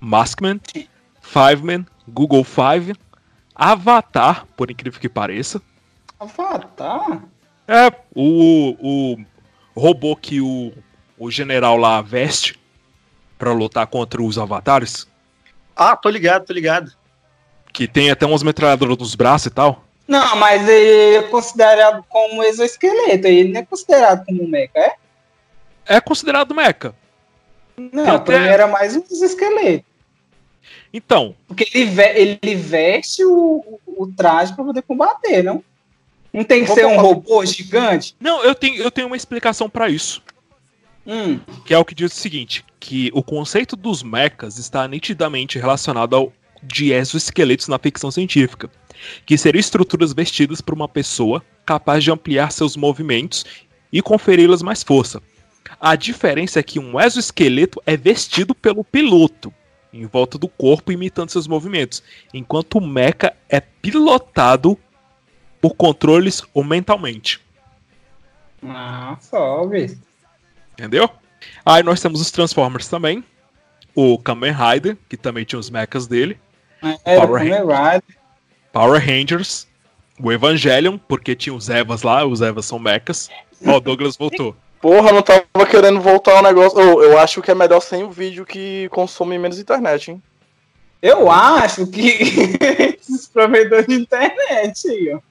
Maskman, 0.00 0.60
Fiveman, 1.20 1.86
Google 2.08 2.42
Five, 2.42 2.94
Avatar, 3.54 4.46
por 4.56 4.70
incrível 4.70 4.98
que 4.98 5.08
pareça. 5.08 5.60
Avatar? 6.18 7.22
É, 7.68 7.88
o, 8.14 8.76
o 8.80 9.16
robô 9.80 10.16
que 10.16 10.40
o, 10.40 10.72
o 11.18 11.30
general 11.30 11.76
lá 11.76 12.00
veste 12.02 12.58
pra 13.38 13.52
lutar 13.52 13.86
contra 13.86 14.22
os 14.22 14.36
avatares, 14.38 15.06
Ah, 15.76 15.96
tô 15.96 16.08
ligado, 16.10 16.44
tô 16.46 16.52
ligado. 16.52 16.92
que 17.72 17.86
tem 17.88 18.10
até 18.10 18.26
umas 18.26 18.42
metralhadoras 18.42 18.98
nos 18.98 19.14
braços 19.14 19.46
e 19.46 19.50
tal. 19.50 19.84
Não, 20.06 20.34
mas 20.36 20.68
ele 20.68 21.16
é 21.18 21.22
considerado 21.22 22.04
como 22.08 22.42
exoesqueleto. 22.42 23.28
Ele 23.28 23.52
não 23.52 23.60
é 23.60 23.64
considerado 23.64 24.24
como 24.26 24.46
mecha, 24.48 24.72
é? 24.74 24.94
É 25.86 26.00
considerado 26.00 26.52
mecha. 26.54 26.92
Não, 27.76 28.16
até- 28.16 28.38
mim 28.40 28.46
era 28.46 28.66
mais 28.66 28.96
um 28.96 29.04
exoesqueleto. 29.08 29.84
Então, 30.92 31.36
Porque 31.46 31.68
ele, 31.72 31.86
ve- 31.86 32.12
ele 32.42 32.54
veste 32.56 33.24
o, 33.24 33.32
o- 33.86 34.02
o 34.02 34.12
traje 34.12 34.52
pra 34.54 34.64
poder 34.64 34.82
combater, 34.82 35.42
não? 35.44 35.62
Não 36.32 36.44
tem 36.44 36.64
que 36.64 36.72
ser 36.72 36.86
um 36.86 37.00
robô 37.00 37.44
gigante? 37.44 38.14
não, 38.20 38.44
eu 38.44 38.54
tenho, 38.54 38.82
eu 38.82 38.90
tenho 38.90 39.06
uma 39.06 39.16
explicação 39.16 39.68
pra 39.68 39.88
isso. 39.88 40.22
Hum, 41.06 41.40
Que 41.64 41.74
é 41.74 41.78
o 41.78 41.84
que 41.84 41.94
diz 41.94 42.12
o 42.12 42.16
seguinte: 42.16 42.64
que 42.78 43.10
o 43.14 43.22
conceito 43.22 43.74
dos 43.74 44.02
mechas 44.02 44.58
está 44.58 44.86
nitidamente 44.86 45.58
relacionado 45.58 46.14
ao 46.14 46.32
de 46.62 46.92
exoesqueletos 46.92 47.68
na 47.68 47.78
ficção 47.78 48.10
científica, 48.10 48.70
que 49.24 49.38
seriam 49.38 49.60
estruturas 49.60 50.12
vestidas 50.12 50.60
por 50.60 50.74
uma 50.74 50.86
pessoa 50.86 51.42
capaz 51.64 52.04
de 52.04 52.10
ampliar 52.10 52.52
seus 52.52 52.76
movimentos 52.76 53.44
e 53.90 54.02
conferi-las 54.02 54.60
mais 54.62 54.82
força. 54.82 55.22
A 55.80 55.96
diferença 55.96 56.60
é 56.60 56.62
que 56.62 56.78
um 56.78 57.00
exoesqueleto 57.00 57.82
é 57.86 57.96
vestido 57.96 58.54
pelo 58.54 58.84
piloto, 58.84 59.52
em 59.92 60.04
volta 60.04 60.36
do 60.36 60.48
corpo 60.48 60.92
imitando 60.92 61.30
seus 61.30 61.46
movimentos, 61.48 62.02
enquanto 62.34 62.76
o 62.76 62.86
mecha 62.86 63.32
é 63.48 63.60
pilotado 63.60 64.78
por 65.60 65.74
controles 65.74 66.42
ou 66.54 66.64
mentalmente. 66.64 67.40
ah, 68.64 69.16
só, 69.20 69.66
vê. 69.66 69.96
Entendeu? 70.72 71.08
Aí 71.64 71.82
nós 71.82 72.00
temos 72.00 72.20
os 72.20 72.30
Transformers 72.30 72.88
também. 72.88 73.24
O 73.94 74.18
Kamen 74.18 74.52
Rider, 74.52 74.96
que 75.08 75.16
também 75.16 75.44
tinha 75.44 75.58
os 75.58 75.68
mechas 75.68 76.06
dele. 76.06 76.38
Era 77.04 77.26
Power 77.26 77.42
Kamen 77.42 77.60
Rider. 77.60 78.16
Power 78.72 79.00
Rangers. 79.00 79.68
O 80.22 80.30
Evangelion, 80.30 80.98
porque 80.98 81.34
tinha 81.34 81.54
os 81.54 81.68
Evas 81.68 82.02
lá, 82.02 82.24
os 82.26 82.42
Evas 82.42 82.66
são 82.66 82.78
mechas. 82.78 83.30
Ó, 83.66 83.76
o 83.76 83.80
Douglas 83.80 84.16
voltou. 84.16 84.54
Porra, 84.80 85.12
não 85.12 85.22
tava 85.22 85.44
querendo 85.68 86.00
voltar 86.00 86.36
ao 86.36 86.42
negócio. 86.42 86.78
Ô, 86.78 87.02
eu 87.02 87.18
acho 87.18 87.42
que 87.42 87.50
é 87.50 87.54
melhor 87.54 87.80
sem 87.80 88.02
o 88.02 88.10
vídeo 88.10 88.46
que 88.46 88.88
consome 88.90 89.38
menos 89.38 89.58
internet, 89.58 90.10
hein? 90.10 90.22
Eu 91.02 91.30
acho 91.30 91.86
que 91.86 92.00
esses 93.00 93.28
provedores 93.28 93.86
de 93.86 93.94
internet 93.94 94.88
aí, 94.88 95.14
ó. 95.14 95.29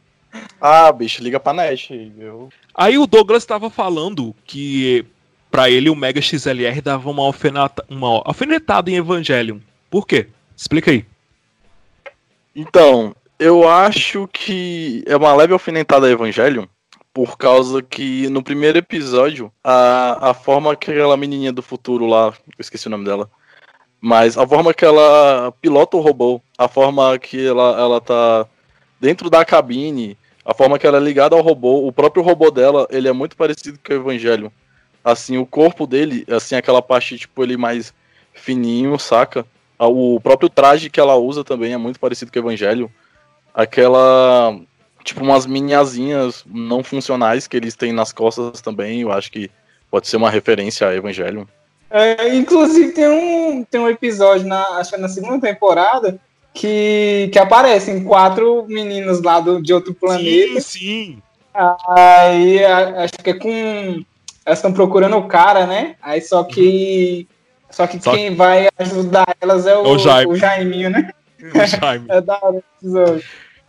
Ah, 0.62 0.92
bicho, 0.92 1.24
liga 1.24 1.40
pra 1.40 1.54
net. 1.54 2.14
Eu... 2.18 2.50
Aí 2.74 2.98
o 2.98 3.08
Douglas 3.08 3.44
estava 3.44 3.70
falando 3.70 4.36
que 4.46 5.06
pra 5.50 5.70
ele 5.70 5.90
o 5.90 5.96
Mega 5.96 6.22
XLR 6.22 6.82
dava 6.82 7.10
uma, 7.10 7.24
alfenata, 7.24 7.84
uma 7.90 8.22
alfinetada 8.26 8.92
em 8.92 8.96
Evangelion. 8.96 9.60
Por 9.90 10.06
quê? 10.06 10.28
Explica 10.56 10.92
aí. 10.92 11.06
Então, 12.56 13.16
eu 13.40 13.68
acho 13.68 14.28
que 14.28 15.04
é 15.08 15.16
uma 15.16 15.34
leve 15.34 15.54
alfinetada 15.54 16.08
a 16.08 16.12
Evangelion, 16.12 16.66
por 17.14 17.38
causa 17.38 17.82
que 17.82 18.30
no 18.30 18.44
primeiro 18.44 18.78
episódio, 18.78 19.52
a, 19.64 20.30
a 20.30 20.34
forma 20.34 20.76
que 20.76 20.92
aquela 20.92 21.18
menininha 21.18 21.52
do 21.52 21.62
futuro 21.62 22.06
lá, 22.06 22.28
eu 22.28 22.34
esqueci 22.60 22.88
o 22.88 22.90
nome 22.90 23.06
dela, 23.06 23.30
mas 24.02 24.38
a 24.38 24.48
forma 24.48 24.74
que 24.74 24.86
ela 24.86 25.52
pilota 25.62 25.98
o 25.98 26.02
robô, 26.02 26.42
a 26.58 26.68
forma 26.68 27.18
que 27.18 27.46
ela, 27.46 27.80
ela 27.80 28.02
tá 28.02 28.46
dentro 29.00 29.30
da 29.30 29.46
cabine, 29.46 30.18
a 30.46 30.54
forma 30.54 30.80
que 30.80 30.88
ela 30.88 30.98
é 30.98 31.02
ligada 31.02 31.36
ao 31.36 31.42
robô, 31.42 31.88
o 31.88 31.92
próprio 31.92 32.24
robô 32.24 32.50
dela, 32.50 32.88
ele 32.90 33.08
é 33.08 33.14
muito 33.14 33.36
parecido 33.36 33.80
com 33.86 33.94
o 33.94 33.96
Evangelion. 33.98 34.50
Assim, 35.04 35.38
o 35.38 35.46
corpo 35.46 35.88
dele, 35.88 36.26
assim, 36.30 36.56
aquela 36.56 36.82
parte, 36.82 37.18
tipo, 37.18 37.44
ele 37.44 37.56
mais 37.56 37.94
fininho, 38.34 38.98
saca? 38.98 39.46
O 39.78 40.20
próprio 40.20 40.50
traje 40.50 40.90
que 40.90 41.00
ela 41.00 41.16
usa 41.16 41.44
também 41.44 41.74
é 41.74 41.78
muito 41.78 42.00
parecido 42.00 42.32
com 42.32 42.40
o 42.40 42.42
Evangelho. 42.42 42.92
Aquela. 43.54 44.60
Tipo, 45.04 45.24
umas 45.24 45.46
miniazinhas 45.46 46.44
não 46.46 46.84
funcionais 46.84 47.48
que 47.48 47.56
eles 47.56 47.76
têm 47.76 47.94
nas 47.94 48.12
costas 48.12 48.60
também, 48.60 49.02
eu 49.02 49.12
acho 49.12 49.32
que 49.32 49.50
pode 49.90 50.08
ser 50.08 50.18
uma 50.18 50.30
referência 50.30 50.88
a 50.88 50.94
Evangelho. 50.94 51.48
É, 51.90 52.36
inclusive 52.36 52.92
tem 52.92 53.08
um, 53.08 53.64
tem 53.64 53.80
um 53.80 53.90
episódio, 53.90 54.46
na, 54.46 54.62
acho 54.78 54.92
que 54.92 54.96
é 54.96 55.00
na 55.00 55.10
segunda 55.10 55.40
temporada, 55.40 56.20
que, 56.54 57.30
que 57.32 57.40
aparecem 57.40 58.04
quatro 58.04 58.66
meninos 58.68 59.22
lá 59.22 59.40
do, 59.40 59.62
de 59.62 59.74
outro 59.74 59.94
planeta. 59.94 60.60
sim. 60.62 61.22
Aí 61.88 62.64
a- 62.64 63.04
acho 63.04 63.14
que 63.24 63.30
é 63.32 63.34
com. 63.34 64.04
Elas 64.46 64.60
estão 64.60 64.72
procurando 64.74 65.18
o 65.18 65.28
cara, 65.28 65.66
né? 65.68 65.96
Aí 66.02 66.22
só 66.22 66.44
que. 66.44 67.28
Só 67.70 67.86
que 67.86 68.02
Só 68.02 68.14
quem 68.16 68.34
vai 68.36 68.68
ajudar 68.80 69.26
elas 69.40 69.68
é 69.68 69.76
o, 69.78 69.84
o 69.84 69.98
Jaime. 70.00 70.32
o 70.32 70.36
Jaiminho, 70.36 70.90
né? 70.90 71.12
O 71.42 71.66
Jaime. 71.66 72.06
É 72.10 72.20
da 72.20 72.38
hora. 72.42 72.62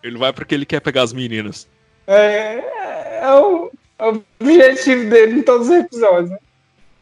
Ele 0.02 0.18
vai 0.18 0.32
porque 0.32 0.54
ele 0.54 0.66
quer 0.66 0.80
pegar 0.80 1.02
as 1.02 1.12
meninas. 1.12 1.68
É, 2.06 3.20
é 3.22 3.32
o, 3.34 3.70
é 3.98 4.04
o 4.06 4.22
objetivo 4.40 5.08
dele 5.08 5.38
em 5.38 5.42
todos 5.42 5.68
os 5.68 5.74
episódios, 5.76 6.30
né? 6.30 6.38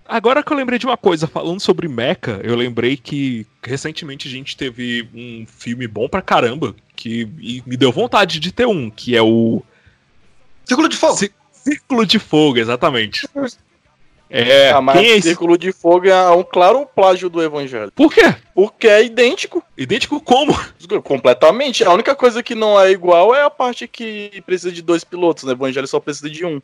Agora 0.09 0.43
que 0.43 0.51
eu 0.51 0.57
lembrei 0.57 0.79
de 0.79 0.87
uma 0.87 0.97
coisa, 0.97 1.27
falando 1.27 1.61
sobre 1.61 1.87
Mecha, 1.87 2.41
eu 2.43 2.57
lembrei 2.57 2.97
que 2.97 3.47
recentemente 3.63 4.27
a 4.27 4.31
gente 4.31 4.57
teve 4.57 5.07
um 5.15 5.45
filme 5.47 5.87
bom 5.87 6.09
pra 6.09 6.23
caramba, 6.23 6.75
que 6.97 7.29
e 7.39 7.63
me 7.67 7.77
deu 7.77 7.93
vontade 7.93 8.41
de 8.41 8.51
ter 8.51 8.67
um, 8.67 8.89
que 8.91 9.15
é 9.15 9.21
o 9.23 9.63
Círculo 10.65 10.89
de 10.89 10.97
fogo. 10.97 11.17
Cí- 11.17 11.33
Círculo 11.53 12.07
de 12.07 12.19
Fogo, 12.19 12.59
exatamente. 12.59 13.29
É, 14.31 14.71
ah, 14.71 14.81
mas 14.83 14.99
quem 14.99 15.11
é 15.11 15.17
esse? 15.17 15.29
Círculo 15.29 15.57
de 15.57 15.73
Fogo 15.73 16.07
é 16.07 16.31
um 16.31 16.43
claro 16.43 16.87
plágio 16.87 17.31
do 17.31 17.43
Evangelho. 17.43 17.91
Por 17.93 18.13
quê? 18.13 18.35
Porque 18.55 18.87
é 18.87 19.03
idêntico. 19.05 19.63
Idêntico 19.77 20.21
como? 20.21 20.55
Completamente. 21.03 21.83
A 21.85 21.93
única 21.93 22.15
coisa 22.15 22.43
que 22.43 22.55
não 22.55 22.79
é 22.79 22.91
igual 22.91 23.35
é 23.35 23.43
a 23.43 23.49
parte 23.51 23.89
que 23.89 24.43
precisa 24.45 24.71
de 24.71 24.83
dois 24.83 25.03
pilotos, 25.05 25.45
né? 25.45 25.53
O 25.53 25.57
Evangelho 25.57 25.87
só 25.87 25.99
precisa 25.99 26.29
de 26.29 26.45
um. 26.45 26.61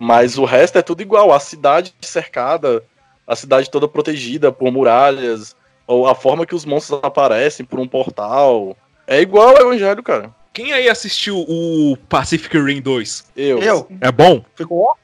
Mas 0.00 0.38
o 0.38 0.44
resto 0.44 0.78
é 0.78 0.82
tudo 0.82 1.02
igual. 1.02 1.32
A 1.32 1.40
cidade 1.40 1.92
cercada, 2.00 2.84
a 3.26 3.34
cidade 3.34 3.70
toda 3.70 3.88
protegida 3.88 4.52
por 4.52 4.70
muralhas, 4.70 5.56
ou 5.86 6.06
a 6.06 6.14
forma 6.14 6.46
que 6.46 6.54
os 6.54 6.64
monstros 6.64 7.00
aparecem 7.02 7.66
por 7.66 7.80
um 7.80 7.88
portal. 7.88 8.76
É 9.06 9.20
igual 9.20 9.48
ao 9.48 9.62
Evangelho, 9.62 10.02
cara. 10.02 10.34
Quem 10.52 10.72
aí 10.72 10.88
assistiu 10.88 11.44
o 11.48 11.96
Pacific 12.08 12.56
Rim 12.58 12.80
2? 12.80 13.32
Eu. 13.36 13.58
Eu. 13.58 13.88
É 14.00 14.10
bom? 14.10 14.44
Ficou 14.54 14.96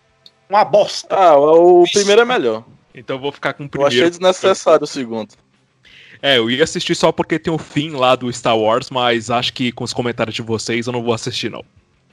uma 0.49 0.65
bosta. 0.65 1.15
Ah, 1.15 1.37
o 1.37 1.85
primeiro 1.91 2.23
é 2.23 2.25
melhor. 2.25 2.65
Então 2.95 3.17
eu 3.17 3.21
vou 3.21 3.33
ficar 3.33 3.55
com 3.55 3.65
o 3.65 3.67
Eu 3.73 3.87
achei 3.87 4.01
primeiro. 4.01 4.11
desnecessário 4.11 4.85
o 4.85 4.87
segundo. 4.87 5.35
É, 6.23 6.39
eu 6.39 6.51
ia 6.51 6.65
assistir 6.65 6.95
só 6.95 7.13
porque 7.13 7.39
tem 7.39 7.53
o 7.53 7.59
fim 7.59 7.91
lá 7.91 8.15
do 8.17 8.33
Star 8.33 8.57
Wars, 8.57 8.89
mas 8.91 9.31
acho 9.31 9.53
que 9.53 9.71
com 9.73 9.85
os 9.85 9.93
comentários 9.93 10.35
de 10.35 10.43
vocês 10.43 10.87
eu 10.87 10.93
não 10.93 11.03
vou 11.03 11.13
assistir 11.13 11.51
não. 11.51 11.65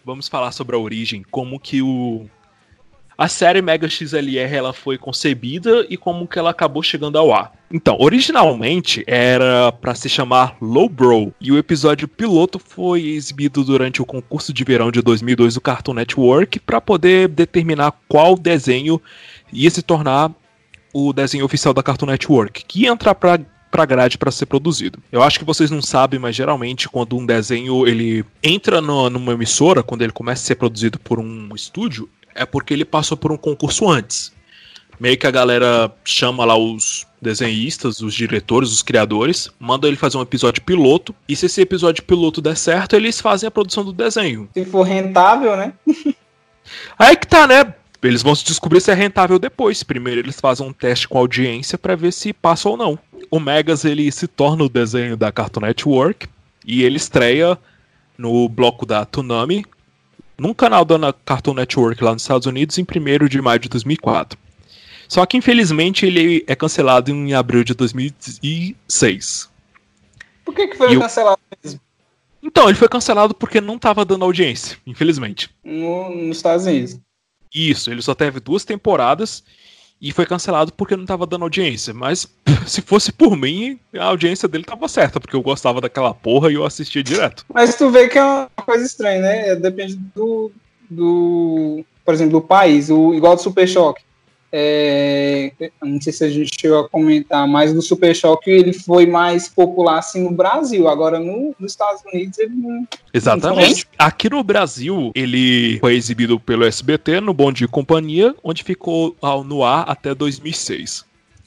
Vamos 0.03 0.27
falar 0.27 0.51
sobre 0.51 0.75
a 0.75 0.79
origem, 0.79 1.23
como 1.31 1.59
que 1.59 1.81
o 1.81 2.25
a 3.23 3.27
série 3.27 3.61
Mega 3.61 3.87
XLR 3.87 4.55
ela 4.55 4.73
foi 4.73 4.97
concebida 4.97 5.85
e 5.89 5.95
como 5.95 6.27
que 6.27 6.39
ela 6.39 6.49
acabou 6.49 6.81
chegando 6.81 7.17
ao 7.19 7.31
ar. 7.33 7.51
Então, 7.71 7.95
originalmente 7.99 9.03
era 9.05 9.71
pra 9.71 9.93
se 9.93 10.09
chamar 10.09 10.55
Low 10.59 10.89
Bro 10.89 11.33
e 11.39 11.51
o 11.51 11.57
episódio 11.57 12.07
piloto 12.07 12.57
foi 12.57 13.01
exibido 13.09 13.63
durante 13.63 14.01
o 14.01 14.05
concurso 14.05 14.51
de 14.51 14.63
verão 14.63 14.91
de 14.91 15.01
2002 15.01 15.53
do 15.53 15.61
Cartoon 15.61 15.93
Network 15.93 16.59
para 16.61 16.81
poder 16.81 17.27
determinar 17.27 17.93
qual 18.07 18.35
desenho 18.35 18.99
ia 19.53 19.69
se 19.69 19.81
tornar 19.83 20.31
o 20.93 21.13
desenho 21.13 21.45
oficial 21.45 21.73
da 21.73 21.83
Cartoon 21.83 22.07
Network, 22.07 22.65
que 22.65 22.81
ia 22.81 22.89
entrar 22.89 23.13
pra, 23.13 23.39
pra 23.69 23.85
grade 23.85 24.17
para 24.17 24.31
ser 24.31 24.47
produzido. 24.47 24.97
Eu 25.11 25.21
acho 25.21 25.37
que 25.37 25.45
vocês 25.45 25.69
não 25.69 25.81
sabem, 25.81 26.19
mas 26.19 26.35
geralmente 26.35 26.89
quando 26.89 27.15
um 27.17 27.25
desenho 27.25 27.87
ele 27.87 28.25
entra 28.43 28.81
no- 28.81 29.09
numa 29.09 29.33
emissora, 29.33 29.83
quando 29.83 30.01
ele 30.01 30.11
começa 30.11 30.41
a 30.43 30.45
ser 30.47 30.55
produzido 30.55 30.99
por 30.99 31.19
um 31.19 31.49
estúdio, 31.55 32.09
é 32.41 32.45
porque 32.45 32.73
ele 32.73 32.85
passou 32.85 33.17
por 33.17 33.31
um 33.31 33.37
concurso 33.37 33.89
antes. 33.89 34.31
Meio 34.99 35.17
que 35.17 35.25
a 35.25 35.31
galera 35.31 35.91
chama 36.05 36.45
lá 36.45 36.55
os 36.55 37.07
desenhistas, 37.21 38.01
os 38.01 38.13
diretores, 38.13 38.71
os 38.71 38.83
criadores, 38.83 39.49
manda 39.59 39.87
ele 39.87 39.97
fazer 39.97 40.17
um 40.17 40.21
episódio 40.21 40.61
piloto, 40.63 41.15
e 41.27 41.35
se 41.35 41.45
esse 41.45 41.61
episódio 41.61 42.03
piloto 42.03 42.41
der 42.41 42.57
certo, 42.57 42.95
eles 42.95 43.21
fazem 43.21 43.47
a 43.47 43.51
produção 43.51 43.83
do 43.83 43.93
desenho. 43.93 44.49
Se 44.53 44.65
for 44.65 44.83
rentável, 44.83 45.55
né? 45.55 45.73
Aí 46.97 47.15
que 47.15 47.27
tá, 47.27 47.47
né? 47.47 47.73
eles 48.07 48.23
vão 48.23 48.33
se 48.33 48.43
descobrir 48.45 48.81
se 48.81 48.91
é 48.91 48.93
rentável 48.93 49.37
depois. 49.37 49.83
Primeiro 49.83 50.21
eles 50.21 50.39
fazem 50.39 50.65
um 50.65 50.73
teste 50.73 51.07
com 51.07 51.17
audiência 51.17 51.77
pra 51.77 51.95
ver 51.95 52.11
se 52.11 52.33
passa 52.33 52.69
ou 52.69 52.75
não. 52.75 52.97
O 53.29 53.39
Megas 53.39 53.85
ele 53.85 54.11
se 54.11 54.27
torna 54.27 54.63
o 54.63 54.69
desenho 54.69 55.15
da 55.15 55.31
Cartoon 55.31 55.61
Network 55.61 56.27
e 56.65 56.83
ele 56.83 56.97
estreia 56.97 57.57
no 58.17 58.47
bloco 58.49 58.85
da 58.85 59.05
Toonami, 59.05 59.65
num 60.41 60.55
canal 60.55 60.83
da 60.83 61.13
Cartoon 61.13 61.53
Network 61.53 62.03
lá 62.03 62.13
nos 62.13 62.23
Estados 62.23 62.47
Unidos, 62.47 62.79
em 62.79 62.81
1 62.81 63.27
de 63.27 63.39
maio 63.39 63.59
de 63.59 63.69
2004. 63.69 64.39
Só 65.07 65.23
que 65.25 65.37
infelizmente 65.37 66.03
ele 66.03 66.43
é 66.47 66.55
cancelado 66.55 67.11
em 67.11 67.33
abril 67.35 67.63
de 67.63 67.75
2006. 67.75 69.49
Por 70.43 70.55
que, 70.55 70.67
que 70.69 70.75
foi 70.75 70.93
E 70.93 70.99
cancelado 70.99 71.39
mesmo 71.63 71.79
Então, 72.41 72.67
ele 72.67 72.77
foi 72.77 72.89
cancelado 72.89 73.35
porque 73.35 73.61
não 73.61 73.77
tava 73.77 74.03
dando 74.03 74.25
audiência, 74.25 74.79
infelizmente. 74.87 75.47
no, 75.63 76.09
nos 76.09 76.37
Estados 76.37 76.65
Unidos? 76.65 76.99
Isso, 77.53 77.91
ele 77.91 78.01
só 78.01 78.15
teve 78.15 78.39
duas 78.39 78.65
temporadas 78.65 79.43
e 80.01 80.11
foi 80.11 80.25
cancelado 80.25 80.73
porque 80.73 80.97
não 80.97 81.05
tava 81.05 81.27
dando 81.27 81.43
audiência. 81.43 81.93
Mas 81.93 82.27
se 82.65 82.81
fosse 82.81 83.11
por 83.11 83.37
mim, 83.37 83.79
a 83.93 84.05
audiência 84.05 84.47
dele 84.47 84.63
tava 84.63 84.87
certa, 84.87 85.19
porque 85.19 85.35
eu 85.35 85.41
gostava 85.41 85.79
daquela 85.79 86.13
porra 86.13 86.51
e 86.51 86.55
eu 86.55 86.65
assistia 86.65 87.03
direto. 87.03 87.45
Mas 87.53 87.75
tu 87.75 87.89
vê 87.91 88.07
que 88.07 88.17
é 88.17 88.23
uma 88.23 88.49
coisa 88.65 88.83
estranha, 88.83 89.21
né? 89.21 89.55
Depende 89.55 89.95
do, 90.15 90.51
do 90.89 91.85
por 92.03 92.13
exemplo, 92.13 92.33
do 92.33 92.41
país. 92.41 92.89
O, 92.89 93.13
igual 93.13 93.35
do 93.35 93.41
Super 93.41 93.67
Choque. 93.67 94.03
É, 94.53 95.51
não 95.81 96.01
sei 96.01 96.11
se 96.11 96.23
a 96.25 96.29
gente 96.29 96.51
chegou 96.59 96.79
a 96.79 96.89
comentar, 96.89 97.47
mas 97.47 97.73
do 97.73 97.81
Super 97.81 98.13
Choque 98.15 98.49
ele 98.51 98.73
foi 98.73 99.05
mais 99.05 99.47
popular 99.47 99.99
assim 99.99 100.23
no 100.23 100.31
Brasil. 100.31 100.87
Agora 100.89 101.19
no, 101.19 101.55
nos 101.59 101.71
Estados 101.71 102.01
Unidos 102.13 102.37
ele 102.37 102.53
não. 102.55 102.85
Exatamente. 103.13 103.87
Aqui 103.97 104.29
no 104.29 104.43
Brasil, 104.43 105.11
ele 105.15 105.79
foi 105.79 105.95
exibido 105.95 106.39
pelo 106.39 106.65
SBT 106.65 107.21
no 107.21 107.33
Bom 107.33 107.51
Dia 107.51 107.65
e 107.65 107.69
Companhia, 107.69 108.35
onde 108.43 108.63
ficou 108.63 109.15
ao- 109.21 109.43
no 109.43 109.63
ar 109.63 109.89
até 109.89 110.13
2006. 110.13 111.05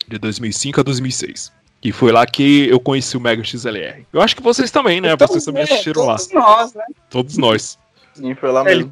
De 0.08 0.18
2005 0.18 0.80
a 0.80 0.82
2006. 0.82 1.50
E 1.82 1.92
foi 1.92 2.12
lá 2.12 2.26
que 2.26 2.66
eu 2.68 2.80
conheci 2.80 3.16
o 3.16 3.20
Mega 3.20 3.42
XLR. 3.44 4.06
Eu 4.12 4.20
acho 4.23 4.34
que 4.34 4.42
vocês 4.42 4.70
também, 4.70 5.00
né? 5.00 5.12
Então, 5.12 5.26
vocês 5.26 5.44
também 5.44 5.62
é, 5.62 5.64
assistiram 5.64 6.04
lá. 6.06 6.16
todos 6.16 6.32
nós, 6.32 6.75
né? 6.75 6.84
Todos 7.11 7.37
nós. 7.38 7.78
Sim, 8.14 8.34
foi 8.34 8.50
lá 8.52 8.66
É, 8.68 8.73
ele 8.73 8.90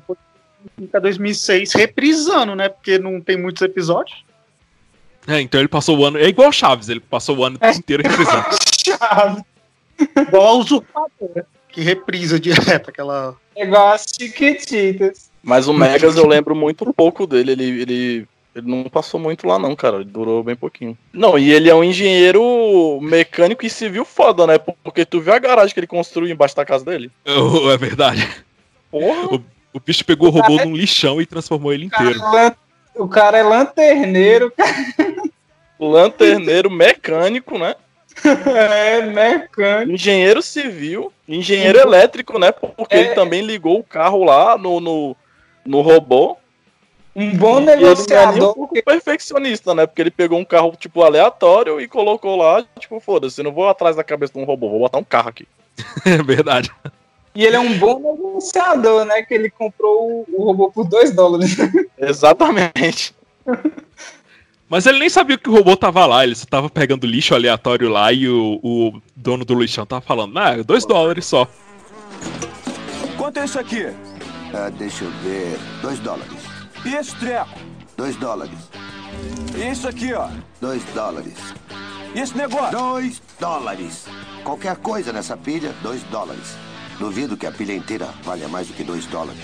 até 0.85 1.00
2006 1.00 1.73
reprisando, 1.73 2.54
né? 2.54 2.69
Porque 2.69 2.99
não 2.99 3.21
tem 3.21 3.37
muitos 3.37 3.62
episódios. 3.62 4.25
É, 5.26 5.40
então 5.40 5.61
ele 5.61 5.69
passou 5.69 5.99
o 5.99 6.04
ano. 6.04 6.19
É 6.19 6.26
igual 6.26 6.50
Chaves, 6.52 6.88
ele 6.88 7.00
passou 7.00 7.38
o 7.38 7.45
ano 7.45 7.59
inteiro 7.76 8.02
reprisando. 8.02 8.47
Chave. 8.85 9.42
Igual 10.16 10.47
a 10.47 10.52
Usurpadora, 10.54 11.47
que 11.69 11.81
reprisa 11.81 12.40
direto 12.40 12.90
aquela. 12.90 13.37
É 13.54 13.64
igual 13.64 13.92
as 13.92 14.07
Chiquititas. 14.19 15.31
Mas 15.42 15.69
o 15.69 15.73
Megas 15.73 16.16
eu 16.16 16.26
lembro 16.26 16.54
muito 16.54 16.92
pouco 16.92 17.26
dele. 17.26 17.52
Ele, 17.52 17.83
ele, 17.83 18.28
ele 18.54 18.71
não 18.71 18.85
passou 18.85 19.19
muito 19.19 19.47
lá, 19.47 19.59
não, 19.59 19.75
cara. 19.75 19.97
Ele 19.97 20.04
durou 20.04 20.42
bem 20.42 20.57
pouquinho. 20.57 20.97
Não, 21.12 21.38
e 21.38 21.52
ele 21.52 21.69
é 21.69 21.75
um 21.75 21.85
engenheiro 21.85 23.00
mecânico 23.00 23.64
e 23.66 23.71
civil 23.71 24.04
foda, 24.04 24.47
né? 24.47 24.59
Porque 24.59 25.04
tu 25.04 25.21
viu 25.21 25.33
a 25.33 25.38
garagem 25.38 25.75
que 25.75 25.81
ele 25.81 25.87
construiu 25.87 26.33
embaixo 26.33 26.57
da 26.57 26.64
casa 26.64 26.85
dele? 26.85 27.11
Oh, 27.26 27.71
é 27.71 27.76
verdade. 27.76 28.28
Porra! 28.90 29.35
O 29.35 29.42
bicho 29.81 30.05
pegou 30.05 30.29
o 30.29 30.31
robô 30.31 30.57
num 30.64 30.75
lixão 30.76 31.21
e 31.21 31.26
transformou 31.26 31.73
ele 31.73 31.87
O 31.87 31.91
cara, 31.91 32.05
inteiro. 32.11 32.25
é 32.26 32.31
lan- 32.31 32.55
o 32.97 33.09
cara 33.09 33.38
é 33.38 33.43
lanterneiro, 33.43 34.52
Lanterneiro 35.81 36.71
mecânico, 36.71 37.59
né? 37.59 37.75
é 38.55 39.02
mecânico. 39.02 39.93
Engenheiro 39.93 40.43
civil, 40.43 41.12
engenheiro 41.26 41.79
elétrico, 41.79 42.38
né? 42.38 42.52
Porque 42.52 42.95
É. 42.95 43.00
ele 43.00 43.14
também 43.14 43.41
ligou 43.41 43.79
o 43.79 43.85
carro 43.85 44.23
lá 44.23 44.57
no, 44.59 44.79
no, 44.81 45.17
no 45.64 45.81
robô. 45.81 46.37
Um 47.17 47.37
bom 47.37 47.61
E 47.61 47.62
ele 47.62 47.67
não 47.67 47.73
é 47.73 47.76
nem 47.76 47.85
um 47.85 47.88
negociador. 47.88 48.55
pouco 48.55 48.83
perfeccionista, 48.83 49.75
né? 49.75 49.87
Porque 49.87 50.00
ele 50.02 50.11
pegou 50.11 50.38
um 50.38 50.45
carro, 50.45 50.75
tipo, 50.79 51.02
aleatório 51.02 51.81
e 51.81 51.88
colocou 51.88 52.37
lá, 52.37 52.64
tipo, 52.79 53.00
foda-se, 53.00 53.41
eu 53.41 53.45
não 53.45 53.52
vou 53.52 53.69
atrás 53.69 53.97
da 53.97 54.05
cabeça 54.05 54.33
de 54.35 54.38
um 54.38 54.45
robô, 54.45 54.71
vou 54.71 54.79
botar 54.81 54.99
um 54.99 55.05
carro 55.05 55.29
aqui. 55.31 55.47
É 56.07 56.23
verdade. 56.23 56.71
E 57.35 57.45
ele 57.45 57.57
é 57.57 57.61
um 57.61 57.79
bom 57.79 57.99
negociador, 57.99 59.05
né? 59.05 59.23
Que 59.23 59.35
ele 59.35 59.51
comprou 59.51 60.27
o, 60.29 60.45
robô 60.45 60.71
por 60.71 60.87
2 60.87 61.14
dólares. 61.14 61.57
Exatamente. 61.97 63.14
Mas 64.68 64.87
ele 64.87 64.99
nem 64.99 65.09
sabia 65.09 65.37
que 65.37 65.49
o 65.49 65.55
robô 65.55 65.77
tava 65.77 66.07
lá, 66.07 66.25
ele 66.25 66.35
só 66.35 66.47
tava 66.47 66.71
pegando 66.71 67.07
lixo 67.07 67.35
aleatório 67.35 67.88
lá 67.88 68.12
e 68.12 68.29
o, 68.29 68.59
o 68.62 69.03
dono 69.14 69.45
do 69.45 69.55
lixão 69.55 69.85
tava 69.85 70.01
falando, 70.01 70.38
ah, 70.38 70.62
dois 70.62 70.87
dólares 70.87 71.27
só. 71.27 71.47
Quanto 73.16 73.38
é 73.38 73.45
isso 73.45 73.59
aqui? 73.59 73.87
Ah, 74.55 74.71
deixa 74.71 75.05
eu 75.05 75.11
ver. 75.23 75.59
Dois 75.81 75.99
dólares. 75.99 76.42
E 76.85 76.95
esse 76.95 77.14
treco? 77.16 77.59
Dois 77.97 78.16
dólares. 78.16 78.59
E 79.57 79.71
isso 79.71 79.88
aqui, 79.88 80.12
ó? 80.12 80.29
Dois 80.61 80.83
dólares. 80.95 81.38
E 82.14 82.21
esse 82.21 82.37
negócio? 82.37 82.79
Dois 82.79 83.23
dólares. 83.38 84.07
Qualquer 84.42 84.77
coisa 84.77 85.12
nessa 85.12 85.37
pilha, 85.37 85.75
dois 85.83 86.03
dólares. 86.05 86.57
Duvido 87.03 87.37
que 87.37 87.47
a 87.47 87.51
pilha 87.51 87.75
inteira 87.75 88.07
valha 88.23 88.47
mais 88.47 88.69
do 88.69 88.75
que 88.75 88.85
dois 88.85 89.07
dólares. 89.07 89.43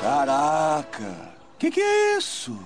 Caraca! 0.00 1.14
Que 1.58 1.70
que 1.70 1.80
é 1.80 2.16
isso? 2.16 2.58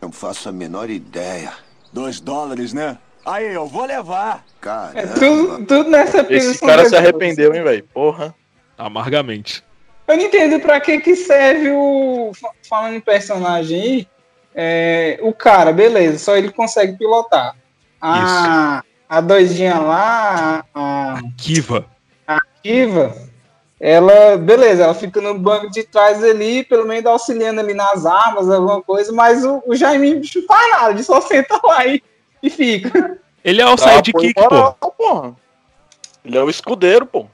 Não 0.00 0.12
faço 0.12 0.48
a 0.48 0.52
menor 0.52 0.90
ideia. 0.90 1.52
Dois 1.92 2.20
dólares, 2.20 2.72
né? 2.72 2.98
Aí, 3.24 3.52
eu 3.52 3.66
vou 3.66 3.84
levar. 3.86 4.44
Caramba. 4.60 5.00
É 5.00 5.06
tudo, 5.06 5.64
tudo 5.66 5.90
nessa 5.90 6.22
pilha 6.22 6.36
Esse 6.38 6.60
cara 6.60 6.88
se 6.88 6.94
arrependeu, 6.94 7.54
hein, 7.54 7.62
velho? 7.62 7.84
Porra. 7.92 8.34
Amargamente. 8.78 9.64
Eu 10.06 10.16
não 10.16 10.24
entendo 10.24 10.60
pra 10.60 10.78
que 10.80 11.00
que 11.00 11.16
serve 11.16 11.70
o. 11.72 12.30
fa- 12.38 12.52
Falando 12.68 12.94
em 12.94 13.00
personagem 13.00 13.80
aí, 13.80 14.08
é, 14.56 15.18
o 15.20 15.34
cara, 15.34 15.70
beleza, 15.72 16.18
só 16.18 16.34
ele 16.36 16.50
consegue 16.50 16.96
pilotar. 16.96 17.54
A, 18.00 18.82
a 19.08 19.20
doidinha 19.20 19.78
lá, 19.78 20.64
a 20.74 21.20
Kiva. 21.36 21.84
Kiva, 22.62 23.14
ela, 23.78 24.36
beleza, 24.38 24.84
ela 24.84 24.94
fica 24.94 25.20
no 25.20 25.38
banco 25.38 25.70
de 25.70 25.84
trás 25.84 26.24
ali, 26.24 26.64
pelo 26.64 26.86
menos 26.86 27.04
auxiliando 27.06 27.60
ali 27.60 27.74
nas 27.74 28.06
armas, 28.06 28.50
alguma 28.50 28.82
coisa, 28.82 29.12
mas 29.12 29.44
o, 29.44 29.62
o 29.66 29.76
Jaime 29.76 30.16
bicho 30.16 30.40
não 30.40 30.46
faz 30.46 30.70
nada, 30.70 30.90
ele 30.90 31.02
só 31.02 31.20
senta 31.20 31.60
lá 31.62 31.86
e, 31.86 32.02
e 32.42 32.48
fica. 32.50 33.18
Ele 33.44 33.60
é 33.60 33.66
o 33.66 33.76
Tá, 33.76 33.96
sidekick, 33.96 34.34
pô. 34.34 34.90
porra. 34.90 35.36
Ele 36.24 36.36
é 36.36 36.42
o 36.42 36.50
escudeiro, 36.50 37.06
pô. 37.06 37.26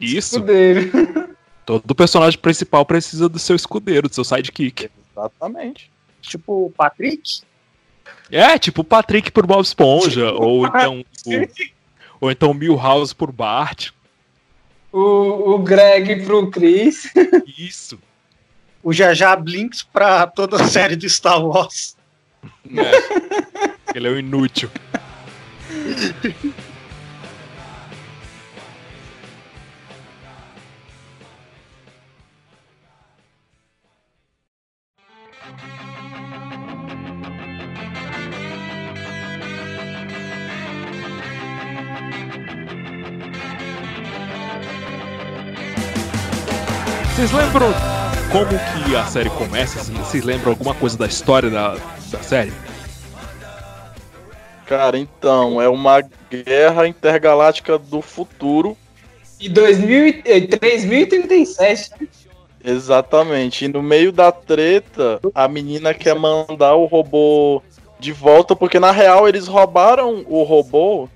Isso. 0.00 0.36
Escudeiro. 0.36 0.90
Todo 1.66 1.94
personagem 1.94 2.38
principal 2.38 2.86
precisa 2.86 3.28
do 3.28 3.38
seu 3.38 3.54
escudeiro, 3.54 4.08
do 4.08 4.14
seu 4.14 4.24
sidekick. 4.24 4.90
Exatamente. 5.14 5.90
Tipo 6.20 6.66
o 6.66 6.70
Patrick. 6.70 7.42
É, 8.30 8.58
tipo 8.58 8.82
o 8.82 8.84
Patrick 8.84 9.30
por 9.30 9.46
Bob 9.46 9.62
Esponja, 9.62 10.32
ou 10.32 10.66
então 10.66 11.00
o, 11.00 11.04
ou 12.20 12.30
então 12.30 12.50
o 12.50 12.54
Milhouse 12.54 13.14
por 13.14 13.32
Bart. 13.32 13.90
O, 14.92 15.54
o 15.54 15.58
Greg 15.58 16.24
pro 16.24 16.50
Chris. 16.50 17.12
Isso. 17.58 17.98
O 18.82 18.92
Jajá 18.92 19.36
Blinks 19.36 19.82
pra 19.82 20.26
toda 20.26 20.62
a 20.62 20.66
série 20.66 20.96
de 20.96 21.08
Star 21.08 21.44
Wars. 21.44 21.96
É. 22.66 23.70
Ele 23.94 24.08
é 24.08 24.10
o 24.10 24.18
inútil. 24.18 24.70
Vocês 47.20 47.32
lembram 47.32 47.66
como 48.32 48.48
que 48.48 48.96
a 48.96 49.04
série 49.04 49.28
começa? 49.28 49.78
assim? 49.78 49.92
Vocês 49.92 50.24
lembram 50.24 50.52
alguma 50.52 50.74
coisa 50.74 50.96
da 50.96 51.04
história 51.04 51.50
da, 51.50 51.76
da 52.10 52.22
série? 52.22 52.50
Cara, 54.64 54.96
então, 54.96 55.60
é 55.60 55.68
uma 55.68 56.02
guerra 56.30 56.88
intergaláctica 56.88 57.76
do 57.76 58.00
futuro. 58.00 58.74
E 59.38 59.50
2000, 59.50 60.08
e- 60.08 60.22
eh, 60.24 60.46
3037. 60.46 61.90
né? 62.00 62.08
Exatamente. 62.64 63.66
E 63.66 63.68
no 63.68 63.82
meio 63.82 64.12
da 64.12 64.32
treta, 64.32 65.20
a 65.34 65.46
menina 65.46 65.92
quer 65.92 66.14
mandar 66.14 66.74
o 66.74 66.86
robô 66.86 67.62
de 67.98 68.12
volta, 68.12 68.56
porque 68.56 68.80
na 68.80 68.92
real 68.92 69.28
eles 69.28 69.46
roubaram 69.46 70.24
o 70.26 70.42
robô 70.42 71.06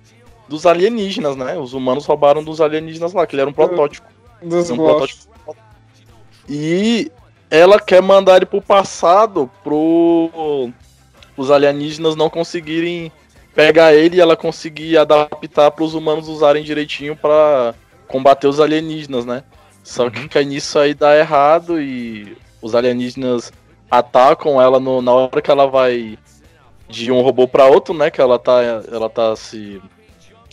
dos 0.51 0.67
alienígenas, 0.67 1.35
né? 1.35 1.57
Os 1.57 1.73
humanos 1.73 2.05
roubaram 2.05 2.45
dos 2.45 2.61
alienígenas 2.61 3.15
lá, 3.15 3.27
que 3.27 3.35
ele 3.35 3.41
era 3.41 3.49
um 3.49 3.55
protótipo. 3.55 4.07
Dos 4.43 4.71
um 4.71 4.77
protótipo. 4.77 5.33
E 6.49 7.11
ela 7.51 7.79
quer 7.81 8.03
mandar 8.03 8.37
ele 8.37 8.47
pro 8.47 8.61
passado 8.61 9.51
pro 9.63 10.71
os 11.37 11.51
alienígenas 11.51 12.15
não 12.15 12.31
conseguirem 12.31 13.11
pegar 13.55 13.95
ele 13.95 14.17
e 14.17 14.21
ela 14.21 14.37
conseguir 14.37 14.97
adaptar 14.99 15.71
para 15.71 15.85
os 15.85 15.95
humanos 15.95 16.29
usarem 16.29 16.63
direitinho 16.65 17.17
para 17.17 17.75
combater 18.09 18.47
os 18.47 18.61
alienígenas, 18.61 19.25
né? 19.25 19.43
Só 19.83 20.05
Uhum. 20.05 20.11
que 20.11 20.29
cai 20.29 20.45
nisso 20.45 20.79
aí 20.79 20.95
dá 20.95 21.17
errado 21.17 21.81
e 21.81 22.37
os 22.63 22.75
alienígenas 22.75 23.53
atacam 23.91 24.61
ela 24.61 24.81
no- 24.81 25.03
na 25.03 25.13
hora 25.13 25.43
que 25.43 25.51
ela 25.51 25.67
vai 25.67 26.19
de 26.89 27.11
um 27.13 27.21
robô 27.23 27.47
para 27.49 27.67
outro, 27.67 27.95
né? 27.95 28.11
Que 28.11 28.21
ela 28.21 28.39
tá 28.39 28.61
ela 28.91 29.09
tá 29.09 29.35
se 29.37 29.81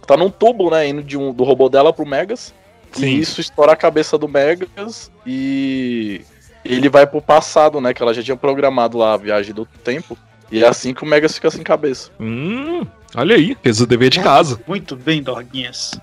tá 0.08 0.18
num 0.18 0.30
tubo, 0.30 0.70
né, 0.72 0.88
indo 0.88 1.04
de 1.04 1.18
um, 1.18 1.32
do 1.32 1.44
robô 1.44 1.70
dela 1.70 1.94
pro 1.94 2.06
Megas. 2.06 2.54
Sim. 2.92 3.08
E 3.08 3.20
isso 3.20 3.40
estoura 3.40 3.72
a 3.74 3.76
cabeça 3.76 4.18
do 4.18 4.28
Megas 4.28 5.12
e 5.26 6.22
ele 6.64 6.90
vai 6.90 7.08
pro 7.08 7.22
passado, 7.22 7.80
né, 7.82 7.94
que 7.94 8.02
ela 8.02 8.14
já 8.14 8.22
tinha 8.22 8.36
programado 8.36 8.98
lá 8.98 9.14
a 9.14 9.18
viagem 9.18 9.54
do 9.54 9.66
tempo. 9.66 10.18
E 10.52 10.64
é 10.64 10.68
assim 10.68 10.94
que 10.94 11.04
o 11.04 11.06
Megas 11.06 11.36
fica 11.36 11.50
sem 11.50 11.64
cabeça. 11.64 12.12
Hum, 12.20 12.86
olha 13.16 13.36
aí, 13.36 13.58
fez 13.64 13.80
o 13.80 13.88
dever 13.88 14.10
de 14.10 14.20
casa. 14.20 14.60
Muito 14.68 14.96
bem, 14.96 15.24
Dorguinhas. 15.24 16.00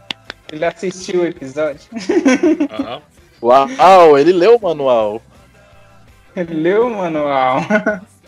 Ele 0.51 0.65
assistiu 0.65 1.21
o 1.21 1.27
episódio. 1.27 1.83
Uau, 3.43 4.19
ele 4.19 4.33
leu 4.33 4.57
o 4.57 4.63
manual. 4.63 5.23
Ele 6.35 6.55
leu 6.55 6.87
o 6.87 6.97
manual. 6.97 7.61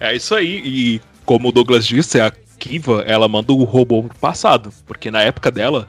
É 0.00 0.14
isso 0.14 0.32
aí, 0.32 0.62
e 0.64 1.00
como 1.24 1.48
o 1.48 1.52
Douglas 1.52 1.84
disse, 1.84 2.20
a 2.20 2.30
Kiva, 2.56 3.02
ela 3.04 3.26
manda 3.26 3.52
o 3.52 3.64
robô 3.64 4.04
pro 4.04 4.16
passado, 4.16 4.72
porque 4.86 5.10
na 5.10 5.22
época 5.22 5.50
dela, 5.50 5.88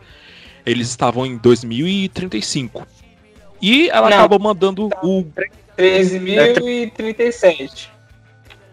eles 0.65 0.89
estavam 0.89 1.25
em 1.25 1.37
2035. 1.37 2.85
E 3.61 3.89
ela 3.89 4.09
Não. 4.09 4.17
acaba 4.17 4.39
mandando 4.39 4.89
o. 5.01 5.25
13.037. 5.77 7.87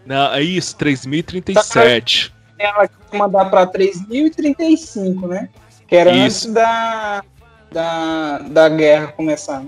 Não, 0.05 0.33
é 0.33 0.41
isso, 0.41 0.75
3037. 0.75 2.33
Ela 2.57 2.89
mandar 3.13 3.45
pra 3.45 3.67
3.035, 3.67 5.27
né? 5.27 5.49
Que 5.87 5.95
era 5.95 6.11
Isso. 6.11 6.47
antes 6.47 6.53
da, 6.53 7.23
da, 7.71 8.39
da 8.39 8.69
guerra 8.69 9.07
começar. 9.07 9.63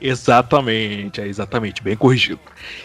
Exatamente, 0.00 1.20
é 1.20 1.26
exatamente, 1.26 1.82
bem 1.82 1.96
corrigido. 1.96 2.40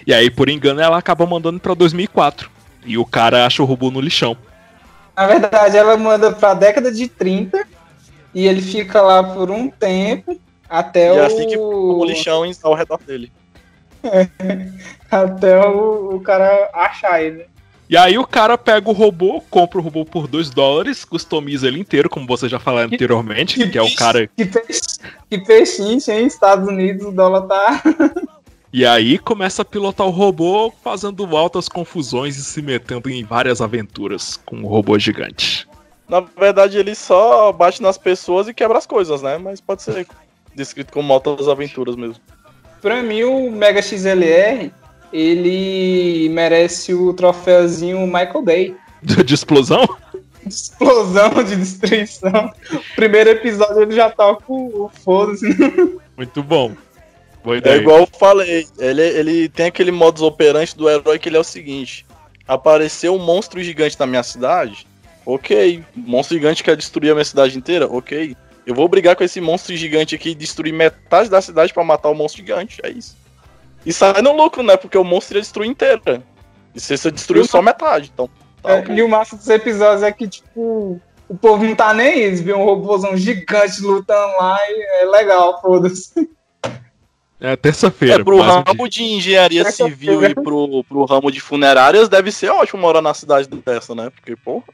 E 0.06 0.14
aí, 0.14 0.30
por 0.30 0.50
engano, 0.50 0.80
ela 0.80 0.98
acaba 0.98 1.26
mandando 1.26 1.60
pra 1.60 1.74
2004. 1.74 2.50
E 2.86 2.98
o 2.98 3.06
cara 3.06 3.46
acha 3.46 3.62
o 3.62 3.66
robô 3.66 3.92
no 3.92 4.00
lixão. 4.00 4.38
Na 5.16 5.28
verdade, 5.28 5.76
ela 5.76 5.98
manda 5.98 6.32
pra 6.32 6.54
década 6.54 6.92
de 6.92 7.08
30 7.10 7.68
e 8.34 8.48
ele 8.48 8.62
fica 8.62 9.02
lá 9.02 9.24
por 9.24 9.50
um 9.50 9.70
tempo 9.70 10.40
até 10.70 11.08
E 11.08 11.20
o. 11.20 11.24
assim 11.24 11.48
que 11.48 11.58
o 11.58 12.06
lixão 12.06 12.44
ao 12.64 12.76
redor 12.76 13.00
dele. 13.06 13.32
Até 15.12 15.60
o, 15.68 16.16
o 16.16 16.22
cara 16.22 16.70
achar 16.74 17.22
ele. 17.22 17.46
E 17.90 17.98
aí 17.98 18.20
o 18.20 18.28
cara 18.28 18.56
pega 18.56 18.88
o 18.88 18.94
robô, 18.94 19.42
compra 19.50 19.80
o 19.80 19.82
robô 19.82 20.06
por 20.06 20.28
2 20.28 20.52
dólares, 20.52 21.04
customiza 21.04 21.68
ele 21.68 21.80
inteiro, 21.80 22.08
como 22.08 22.28
você 22.28 22.48
já 22.48 22.60
falou 22.60 22.82
anteriormente, 22.82 23.68
que 23.68 23.78
é 23.78 23.82
o 23.82 23.96
cara. 23.96 24.28
Que, 24.28 24.46
peixe, 24.46 24.82
que 25.28 25.38
peixinho, 25.40 26.00
hein? 26.08 26.28
Estados 26.28 26.68
Unidos, 26.68 27.08
o 27.08 27.12
dólar 27.12 27.42
tá. 27.48 27.84
E 28.72 28.86
aí 28.86 29.18
começa 29.18 29.64
a 29.64 29.66
pilotar 29.66 30.06
o 30.06 30.12
robô, 30.12 30.72
fazendo 30.84 31.36
altas 31.36 31.68
confusões 31.68 32.38
e 32.38 32.44
se 32.44 32.62
metendo 32.62 33.10
em 33.10 33.24
várias 33.24 33.62
aventuras 33.62 34.40
com 34.46 34.62
o 34.62 34.68
robô 34.68 35.00
gigante. 35.00 35.68
Na 36.10 36.22
verdade, 36.22 36.78
ele 36.78 36.96
só 36.96 37.52
bate 37.52 37.82
nas 37.82 37.98
pessoas 37.98 38.48
e 38.48 38.54
quebra 38.54 38.80
as 38.80 38.88
coisas, 38.88 39.22
né? 39.22 39.38
Mas 39.38 39.62
pode 39.62 39.84
ser 39.84 40.08
descrito 40.56 40.92
como 40.92 41.14
altas 41.14 41.48
aventuras 41.48 41.96
mesmo. 41.96 42.16
Pra 42.82 43.04
mim, 43.04 43.24
o 43.24 43.52
Mega 43.52 43.82
XLR, 43.82 44.72
ele 45.14 46.30
merece 46.30 46.94
o 46.96 47.14
troféuzinho 47.14 48.06
Michael 48.08 48.42
Bay. 48.42 48.76
De 49.24 49.34
explosão? 49.34 49.88
De 50.44 50.54
explosão, 50.54 51.44
de 51.44 51.56
destruição. 51.56 52.52
Primeiro 52.96 53.30
episódio 53.30 53.82
ele 53.84 53.96
já 53.96 54.10
tá 54.10 54.34
com 54.36 54.68
o 54.68 54.90
foda-se. 54.90 55.48
Muito 56.18 56.42
bom. 56.42 56.74
Boa 57.44 57.58
É 57.64 57.78
igual 57.78 58.00
eu 58.00 58.08
falei, 58.20 58.68
ele, 58.78 59.02
ele 59.02 59.50
tem 59.50 59.68
aquele 59.68 59.92
modus 59.92 60.22
operandi 60.22 60.76
do 60.76 60.90
herói 60.90 61.20
que 61.20 61.30
ele 61.30 61.38
é 61.38 61.40
o 61.40 61.44
seguinte: 61.44 62.06
apareceu 62.48 63.16
um 63.16 63.20
monstro 63.20 63.62
gigante 63.64 63.98
na 64.00 64.06
minha 64.06 64.24
cidade, 64.24 64.86
ok. 65.34 65.84
Monstro 65.96 66.38
gigante 66.38 66.64
quer 66.64 66.76
destruir 66.76 67.12
a 67.12 67.14
minha 67.14 67.26
cidade 67.26 67.58
inteira, 67.58 67.88
ok. 67.88 68.36
Eu 68.66 68.76
vou 68.76 68.88
brigar 68.88 69.16
com 69.16 69.24
esse 69.24 69.42
monstro 69.42 69.76
gigante 69.76 70.16
aqui 70.16 70.30
e 70.30 70.36
destruir 70.36 70.74
metade 70.74 71.30
da 71.30 71.42
cidade 71.42 71.74
pra 71.74 71.84
matar 71.84 72.10
o 72.10 72.16
monstro 72.16 72.42
gigante, 72.42 72.80
é 72.84 72.90
isso. 72.90 73.18
E 73.86 73.94
sai 73.94 74.22
no 74.22 74.36
lucro, 74.36 74.62
né? 74.62 74.78
Porque 74.78 74.98
o 74.98 75.04
monstro 75.04 75.38
ia 75.38 75.42
destruir 75.42 75.70
inteira. 75.70 76.22
E 76.76 76.80
você 76.80 77.12
destruiu 77.12 77.46
só 77.46 77.62
metade, 77.62 78.12
então. 78.14 78.30
Tá, 78.62 78.72
É, 78.72 78.80
ok. 78.80 78.96
e 78.96 79.02
o 79.02 79.10
massa 79.10 79.36
dos 79.36 79.48
episódios 79.50 80.04
é 80.04 80.12
que, 80.12 80.28
tipo, 80.28 81.02
o 81.28 81.38
povo 81.38 81.64
não 81.64 81.76
tá 81.76 81.94
nem 81.94 82.08
aí. 82.08 82.22
Eles 82.24 82.42
vêem 82.42 82.58
um 82.58 82.66
robôzão 82.66 83.16
gigante 83.18 83.82
lutando 83.82 84.34
lá 84.38 84.58
e 84.68 85.02
é 85.02 85.06
legal, 85.06 85.62
foda-se. 85.62 86.30
É 87.42 87.56
terça-feira. 87.56 88.22
É, 88.22 88.24
pro 88.24 88.42
ramo 88.42 88.90
de 88.90 89.02
engenharia 89.02 89.72
civil 89.72 90.24
e 90.26 90.36
pro, 90.36 90.84
pro 90.84 91.06
ramo 91.06 91.32
de 91.32 91.40
funerárias 91.40 92.10
deve 92.10 92.32
ser 92.34 92.50
ótimo 92.50 92.82
morar 92.82 93.02
na 93.02 93.14
cidade 93.14 93.48
dessa, 93.48 93.96
né? 93.96 94.10
Porque, 94.10 94.36
porra. 94.36 94.66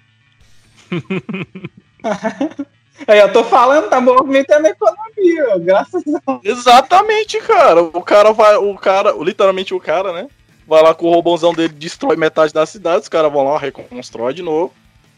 Aí 3.08 3.20
eu 3.20 3.32
tô 3.32 3.44
falando, 3.44 3.90
tá 3.90 4.00
movimentando 4.00 4.68
a 4.68 4.70
economia, 4.70 5.60
graças 5.60 6.02
a 6.26 6.40
Exatamente, 6.44 7.40
cara. 7.40 7.82
O 7.82 8.02
cara 8.02 8.32
vai. 8.32 8.56
O 8.56 8.74
cara, 8.76 9.12
literalmente 9.20 9.74
o 9.74 9.80
cara, 9.80 10.14
né? 10.14 10.30
Vai 10.66 10.82
lá 10.82 10.96
com 10.96 11.08
o 11.08 11.12
robôzão 11.14 11.54
dele, 11.54 11.74
destrói 11.74 12.16
metade 12.16 12.54
da 12.54 12.66
cidade, 12.66 13.02
os 13.02 13.10
caras 13.10 13.32
vão 13.32 13.44
lá, 13.44 13.60
reconstrói 13.60 14.34
de 14.34 14.42
novo. 14.42 14.74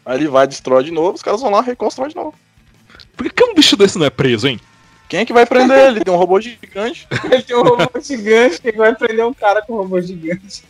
Aí 0.06 0.18
ele 0.18 0.28
vai, 0.28 0.48
destrói 0.48 0.84
de 0.84 0.92
novo, 0.92 1.14
os 1.14 1.22
caras 1.22 1.42
vão 1.42 1.52
lá, 1.52 1.62
reconstrói 1.62 2.10
de 2.10 2.16
novo. 2.16 2.34
Por 3.16 3.32
que, 3.32 3.44
um 3.44 3.54
bicho 3.54 3.78
desse 3.78 3.98
não 3.98 4.06
é 4.06 4.10
preso, 4.10 4.48
hein? 4.48 4.60
Quem 5.08 5.22
é 5.22 5.26
que 5.26 5.34
vai 5.34 5.46
prender 5.46 5.88
ele? 5.88 6.04
Tem 6.04 6.14
um 6.14 6.18
robô 6.18 6.40
gigante. 6.42 7.08
Ele 7.32 7.42
tem 7.42 7.56
um 7.56 7.64
robô 7.64 8.00
gigante, 8.02 8.62
que 8.62 8.74
vai 8.74 8.94
prender 8.94 9.26
um 9.26 9.34
cara 9.34 9.62
com 9.62 9.74
um 9.74 9.78
robô 9.78 10.02
gigante. 10.02 10.66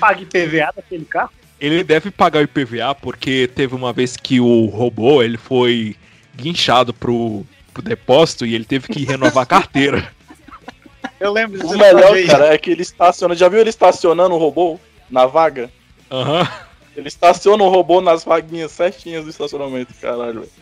Pague 0.00 0.24
PVA 0.24 0.72
daquele 0.74 1.04
carro. 1.04 1.30
Ele 1.60 1.82
deve 1.82 2.10
pagar 2.10 2.40
o 2.40 2.42
IPVA 2.42 2.94
porque 2.94 3.48
teve 3.54 3.74
uma 3.74 3.92
vez 3.92 4.16
que 4.16 4.40
o 4.40 4.66
robô 4.66 5.22
ele 5.22 5.38
foi 5.38 5.96
guinchado 6.34 6.92
pro, 6.92 7.46
pro 7.72 7.82
depósito 7.82 8.44
e 8.44 8.54
ele 8.54 8.64
teve 8.64 8.88
que 8.88 9.04
renovar 9.04 9.44
a 9.44 9.46
carteira. 9.46 10.12
Eu 11.18 11.32
lembro 11.32 11.58
O 11.58 11.62
desse 11.62 11.78
melhor, 11.78 12.14
cara, 12.26 12.52
é 12.52 12.58
que 12.58 12.70
ele 12.70 12.82
estaciona. 12.82 13.34
Já 13.34 13.48
viu 13.48 13.60
ele 13.60 13.70
estacionando 13.70 14.34
o 14.34 14.38
robô 14.38 14.78
na 15.10 15.24
vaga? 15.24 15.70
Aham. 16.10 16.46
Ele 16.94 17.08
estaciona 17.08 17.62
o 17.62 17.68
robô 17.68 18.00
nas 18.00 18.24
vaguinhas 18.24 18.72
certinhas 18.72 19.24
do 19.24 19.30
estacionamento, 19.30 19.94
caralho. 19.94 20.40
velho. 20.40 20.52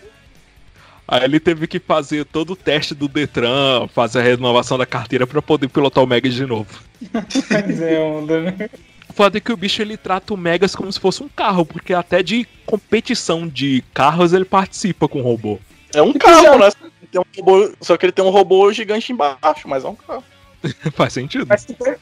Aí 1.07 1.24
ele 1.24 1.38
teve 1.38 1.66
que 1.66 1.78
fazer 1.78 2.24
todo 2.24 2.54
o 2.54 2.57
teste 2.57 2.94
do 2.94 3.09
Detran, 3.09 3.87
fazer 3.88 4.20
a 4.20 4.22
renovação 4.22 4.78
da 4.78 4.87
carteira 4.87 5.26
pra 5.26 5.42
poder 5.42 5.68
pilotar 5.68 6.02
o 6.02 6.07
Mega 6.07 6.28
de 6.28 6.46
novo. 6.46 6.68
Mas 7.12 7.83
é 7.83 8.00
onda, 8.00 8.40
né? 8.40 8.70
O 9.14 9.16
foda 9.16 9.38
é 9.38 9.40
que 9.40 9.53
o 9.53 9.57
bicho 9.57 9.81
ele 9.81 9.96
trata 9.96 10.35
o 10.35 10.37
Megas 10.37 10.74
como 10.74 10.92
se 10.92 10.98
fosse 10.98 11.22
um 11.22 11.29
carro, 11.29 11.64
porque 11.64 11.94
até 11.94 12.20
de 12.20 12.48
competição 12.66 13.46
de 13.46 13.85
carros 13.94 14.33
ele 14.33 14.44
participa 14.44 15.07
com 15.07 15.20
o 15.20 15.22
robô. 15.22 15.61
É 15.94 16.03
um 16.03 16.12
carro, 16.14 16.59
né? 16.59 16.68
Tem 17.12 17.20
um 17.20 17.24
robô, 17.40 17.72
só 17.81 17.96
que 17.96 18.07
ele 18.07 18.12
tem 18.12 18.24
um 18.24 18.31
robô 18.31 18.72
gigante 18.72 19.12
embaixo, 19.12 19.68
mas 19.68 19.85
é 19.85 19.88
um 19.88 19.94
carro. 19.94 20.24
Faz 20.94 21.12
sentido. 21.12 21.46
Mas 21.48 21.64
vocês 21.64 21.96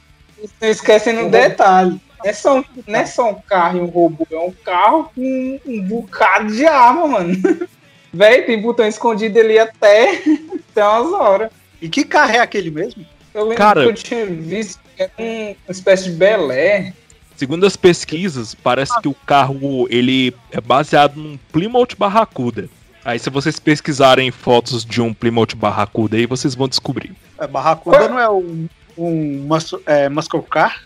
não 0.58 0.68
esquecem 0.70 1.18
um 1.18 1.28
detalhe. 1.28 2.00
Não 2.24 2.30
é, 2.30 2.32
só 2.32 2.58
um, 2.60 2.64
não 2.86 2.98
é 2.98 3.04
só 3.04 3.30
um 3.30 3.34
carro 3.34 3.76
e 3.76 3.80
um 3.82 3.86
robô, 3.86 4.26
é 4.30 4.38
um 4.38 4.52
carro 4.64 5.10
com 5.14 5.60
um 5.66 5.82
bocado 5.82 6.50
de 6.50 6.64
arma, 6.64 7.06
mano. 7.08 7.36
Véi, 8.10 8.40
tem 8.42 8.58
botão 8.62 8.86
escondido 8.86 9.38
ali 9.38 9.58
até, 9.58 10.22
até 10.70 10.82
umas 10.82 11.12
horas. 11.12 11.50
E 11.78 11.90
que 11.90 12.04
carro 12.04 12.32
é 12.32 12.38
aquele 12.38 12.70
mesmo? 12.70 13.04
Eu 13.34 13.42
lembro 13.42 13.56
Cara- 13.58 13.82
que 13.82 13.88
eu 13.90 13.94
tinha 13.94 14.24
visto 14.24 14.80
que 14.96 15.02
era 15.02 15.12
um- 15.18 15.48
uma 15.66 15.72
espécie 15.72 16.04
de 16.04 16.12
Belé. 16.12 16.94
Segundo 17.36 17.66
as 17.66 17.76
pesquisas, 17.76 18.54
parece 18.54 18.98
que 19.00 19.08
o 19.08 19.14
carro 19.14 19.86
ele 19.90 20.34
é 20.50 20.60
baseado 20.60 21.16
num 21.16 21.38
Plymouth 21.50 21.96
Barracuda. 21.98 22.68
Aí 23.04 23.18
se 23.18 23.30
vocês 23.30 23.58
pesquisarem 23.58 24.30
fotos 24.30 24.84
de 24.84 25.00
um 25.00 25.12
Plymouth 25.12 25.56
Barracuda 25.56 26.16
aí, 26.16 26.26
vocês 26.26 26.54
vão 26.54 26.68
descobrir. 26.68 27.14
É, 27.38 27.46
Barracuda 27.46 28.08
não 28.08 28.18
é 28.18 28.30
um, 28.30 28.68
um 28.96 29.44
mus, 29.46 29.74
é, 29.86 30.08
Muscle 30.08 30.42
Car? 30.42 30.84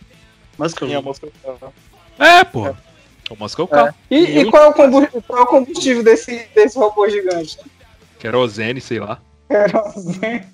Muscle 0.58 0.88
Sim, 0.88 0.94
a 0.94 1.02
música. 1.02 1.28
É, 2.18 2.42
pô. 2.44 2.68
É 2.68 3.32
o 3.32 3.36
Moscow 3.36 3.66
Car. 3.66 3.94
E, 4.10 4.38
e 4.38 4.50
qual, 4.50 4.64
é 4.64 4.68
o 4.68 4.72
combustível, 4.72 5.22
qual 5.22 5.38
é 5.40 5.42
o 5.42 5.46
combustível 5.46 6.02
desse, 6.02 6.48
desse 6.54 6.78
robô 6.78 7.08
gigante? 7.08 7.58
Querosene, 8.18 8.80
sei 8.80 9.00
lá. 9.00 9.20
Querosene. 9.48 10.46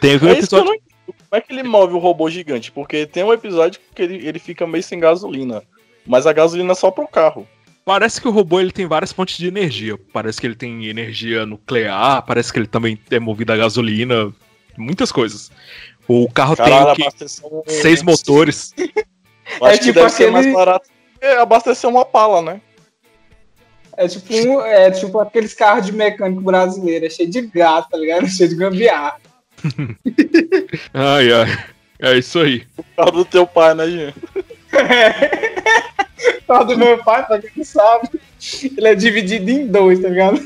Teve 0.00 0.26
um 0.26 0.28
É 0.28 0.38
isso 0.38 0.48
que 0.48 0.54
eu 0.54 0.60
episódio. 0.60 0.82
Como 1.28 1.38
é 1.38 1.40
que 1.40 1.52
ele 1.52 1.62
move 1.62 1.94
o 1.94 1.98
robô 1.98 2.30
gigante? 2.30 2.70
Porque 2.70 3.06
tem 3.06 3.24
um 3.24 3.32
episódio 3.32 3.80
que 3.94 4.02
ele, 4.02 4.26
ele 4.26 4.38
fica 4.38 4.66
meio 4.66 4.82
sem 4.82 4.98
gasolina. 5.00 5.62
Mas 6.06 6.26
a 6.26 6.32
gasolina 6.32 6.72
é 6.72 6.74
só 6.74 6.90
pro 6.90 7.06
carro. 7.08 7.46
Parece 7.84 8.20
que 8.20 8.28
o 8.28 8.30
robô 8.32 8.60
ele 8.60 8.70
tem 8.72 8.86
várias 8.86 9.12
fontes 9.12 9.36
de 9.38 9.46
energia. 9.46 9.98
Parece 10.12 10.40
que 10.40 10.46
ele 10.46 10.54
tem 10.56 10.86
energia 10.86 11.44
nuclear, 11.46 12.22
parece 12.24 12.52
que 12.52 12.58
ele 12.58 12.66
também 12.66 12.98
é 13.10 13.18
movido 13.18 13.52
a 13.52 13.56
gasolina, 13.56 14.32
muitas 14.76 15.10
coisas. 15.12 15.50
O 16.08 16.28
carro 16.30 16.56
Caralho, 16.56 16.84
tem 16.84 16.92
o 16.92 16.94
quê? 16.96 17.02
abastecer 17.02 17.44
um- 17.46 17.62
seis 17.66 18.02
motores. 18.02 18.72
Eu 19.60 19.66
acho 19.66 19.74
É 19.74 19.78
que 19.78 19.84
tipo 19.84 19.94
deve 19.94 20.10
ser 20.10 20.22
aquele- 20.24 20.30
mais 20.32 20.52
barato 20.52 20.88
é 21.20 21.36
abastecer 21.38 21.88
uma 21.88 22.04
pala, 22.04 22.42
né? 22.42 22.60
É 23.96 24.06
tipo, 24.08 24.32
um, 24.34 24.60
é 24.60 24.90
tipo 24.90 25.18
aqueles 25.20 25.54
carros 25.54 25.86
de 25.86 25.92
mecânico 25.92 26.42
brasileiro, 26.42 27.06
é 27.06 27.10
cheio 27.10 27.30
de 27.30 27.40
gato, 27.42 27.88
tá 27.90 27.96
ligado? 27.96 28.26
Cheio 28.28 28.48
de 28.50 28.54
gambiarra. 28.56 29.16
Ai, 30.92 31.32
ai. 31.32 31.58
É 31.98 32.16
isso 32.16 32.38
aí. 32.38 32.66
O 32.76 32.84
carro 32.96 33.10
do 33.10 33.24
teu 33.24 33.46
pai, 33.46 33.74
né, 33.74 33.86
Jean? 33.86 34.12
Só 36.46 36.62
do 36.62 36.76
meu 36.78 37.02
pai, 37.02 37.26
pra 37.26 37.40
quem 37.40 37.50
não 37.56 37.64
sabe, 37.64 38.08
ele 38.76 38.88
é 38.88 38.94
dividido 38.94 39.50
em 39.50 39.66
dois, 39.66 40.00
tá 40.00 40.08
ligado? 40.08 40.40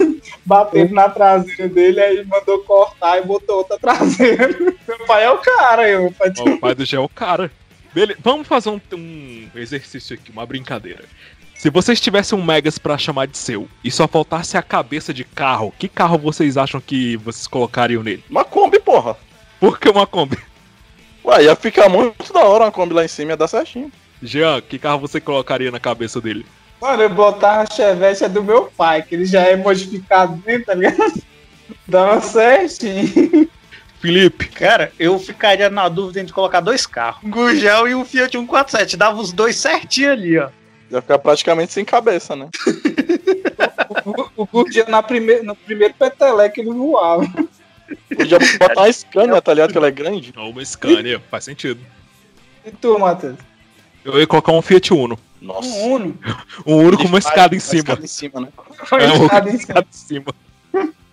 Batendo 0.45 0.95
na 0.95 1.09
traseira 1.09 1.69
dele, 1.69 2.01
aí 2.01 2.25
mandou 2.25 2.61
cortar 2.61 3.19
e 3.19 3.23
botou 3.23 3.59
outra 3.59 3.79
traseira. 3.79 4.49
Meu 4.89 4.99
pai 5.07 5.25
é 5.25 5.31
o 5.31 5.39
cara, 5.39 5.89
eu. 5.89 6.03
meu 6.03 6.13
pai 6.13 6.33
o 6.39 6.59
pai 6.59 6.75
do 6.75 6.85
Gé 6.85 6.97
é 6.97 7.01
o 7.01 7.09
cara. 7.09 7.51
Beleza, 7.93 8.19
vamos 8.23 8.47
fazer 8.47 8.71
um, 8.71 8.81
um 8.95 9.49
exercício 9.55 10.15
aqui, 10.15 10.31
uma 10.31 10.47
brincadeira. 10.47 11.05
Se 11.55 11.69
vocês 11.69 12.01
tivessem 12.01 12.39
um 12.39 12.43
Megas 12.43 12.79
pra 12.79 12.97
chamar 12.97 13.27
de 13.27 13.37
seu 13.37 13.69
e 13.85 13.91
só 13.91 14.09
faltasse 14.09 14.57
a 14.57 14.63
cabeça 14.63 15.13
de 15.13 15.25
carro, 15.25 15.75
que 15.79 15.89
carro 15.89 16.17
vocês 16.17 16.57
acham 16.57 16.81
que 16.81 17.17
vocês 17.19 17.47
colocariam 17.47 18.03
nele? 18.03 18.25
Uma 18.31 18.45
Kombi, 18.45 18.81
porra. 18.81 19.17
Por 19.61 19.79
que 19.79 19.91
uma 19.91 20.07
Kombi? 20.07 20.39
Ué, 21.23 21.45
ia 21.45 21.55
ficar 21.55 21.89
muito 21.89 22.33
da 22.33 22.41
hora 22.41 22.65
uma 22.65 22.73
Kombi 22.73 22.95
lá 22.95 23.05
em 23.05 23.09
cima, 23.09 23.33
ia 23.33 23.37
dar 23.37 23.47
certinho. 23.47 23.93
Jean, 24.23 24.61
que 24.61 24.79
carro 24.79 25.01
você 25.01 25.21
colocaria 25.21 25.71
na 25.71 25.79
cabeça 25.79 26.21
dele? 26.21 26.47
Mano, 26.81 27.03
eu 27.03 27.11
botar 27.11 27.61
a 27.61 27.67
Chevette 27.67 28.25
é 28.25 28.29
do 28.29 28.43
meu 28.43 28.73
pai, 28.75 29.03
que 29.03 29.15
ele 29.15 29.27
já 29.27 29.43
é 29.43 29.55
modificado 29.55 30.35
dentro, 30.37 30.67
tá 30.67 30.75
ligado? 30.75 31.23
Dava 31.87 32.21
certinho. 32.23 33.49
Felipe, 34.01 34.49
Cara, 34.49 34.91
eu 34.99 35.19
ficaria 35.19 35.69
na 35.69 35.89
dúvida 35.89 36.21
entre 36.21 36.33
colocar 36.33 36.61
dois 36.61 36.87
carros. 36.87 37.23
Um 37.23 37.31
Gurgel 37.31 37.87
e 37.87 37.95
um 37.95 38.05
Fiat 38.05 38.33
147. 38.33 38.97
Dava 38.97 39.21
os 39.21 39.31
dois 39.31 39.57
certinho 39.57 40.13
ali, 40.13 40.39
ó. 40.39 40.49
Ia 40.91 41.03
ficar 41.03 41.19
praticamente 41.19 41.73
sem 41.73 41.85
cabeça, 41.85 42.35
né? 42.35 42.49
O, 44.05 44.43
o 44.43 44.47
Gurgel 44.47 44.89
na 44.89 45.03
primeir, 45.03 45.43
no 45.43 45.55
primeiro 45.55 45.93
peteleco 45.95 46.61
ele 46.61 46.71
voava. 46.71 47.27
Podia 48.15 48.39
botar 48.39 48.75
uma 48.81 48.93
Scania, 48.93 49.43
tá 49.43 49.55
ligado? 49.55 49.73
Que 49.73 49.79
ela 49.79 49.89
é 49.89 49.91
grande. 49.91 50.33
ou 50.37 50.51
uma 50.51 50.65
Scania, 50.65 51.21
faz 51.31 51.45
sentido. 51.45 51.81
E 52.65 52.71
tu, 52.71 52.99
Matheus? 52.99 53.37
Eu 54.05 54.19
ia 54.19 54.27
colocar 54.27 54.53
um 54.53 54.63
Fiat 54.63 54.93
Uno. 54.93 55.19
Nossa. 55.41 55.69
Um 55.69 55.93
Uno. 55.95 56.19
Um 56.67 56.77
Uno 56.77 56.97
com 56.99 57.05
uma 57.05 57.19
escada 57.19 57.55
em 57.55 57.61
cima. 57.61 57.81
escada 57.81 58.05
em 58.05 58.07
cima, 58.07 58.41
né? 58.41 58.49
É, 58.93 59.13
uma 59.13 59.25
escada 59.25 59.49
em 59.49 59.53
cima. 59.53 59.61
escada 59.61 59.87
em 59.89 59.93
cima. 59.93 60.35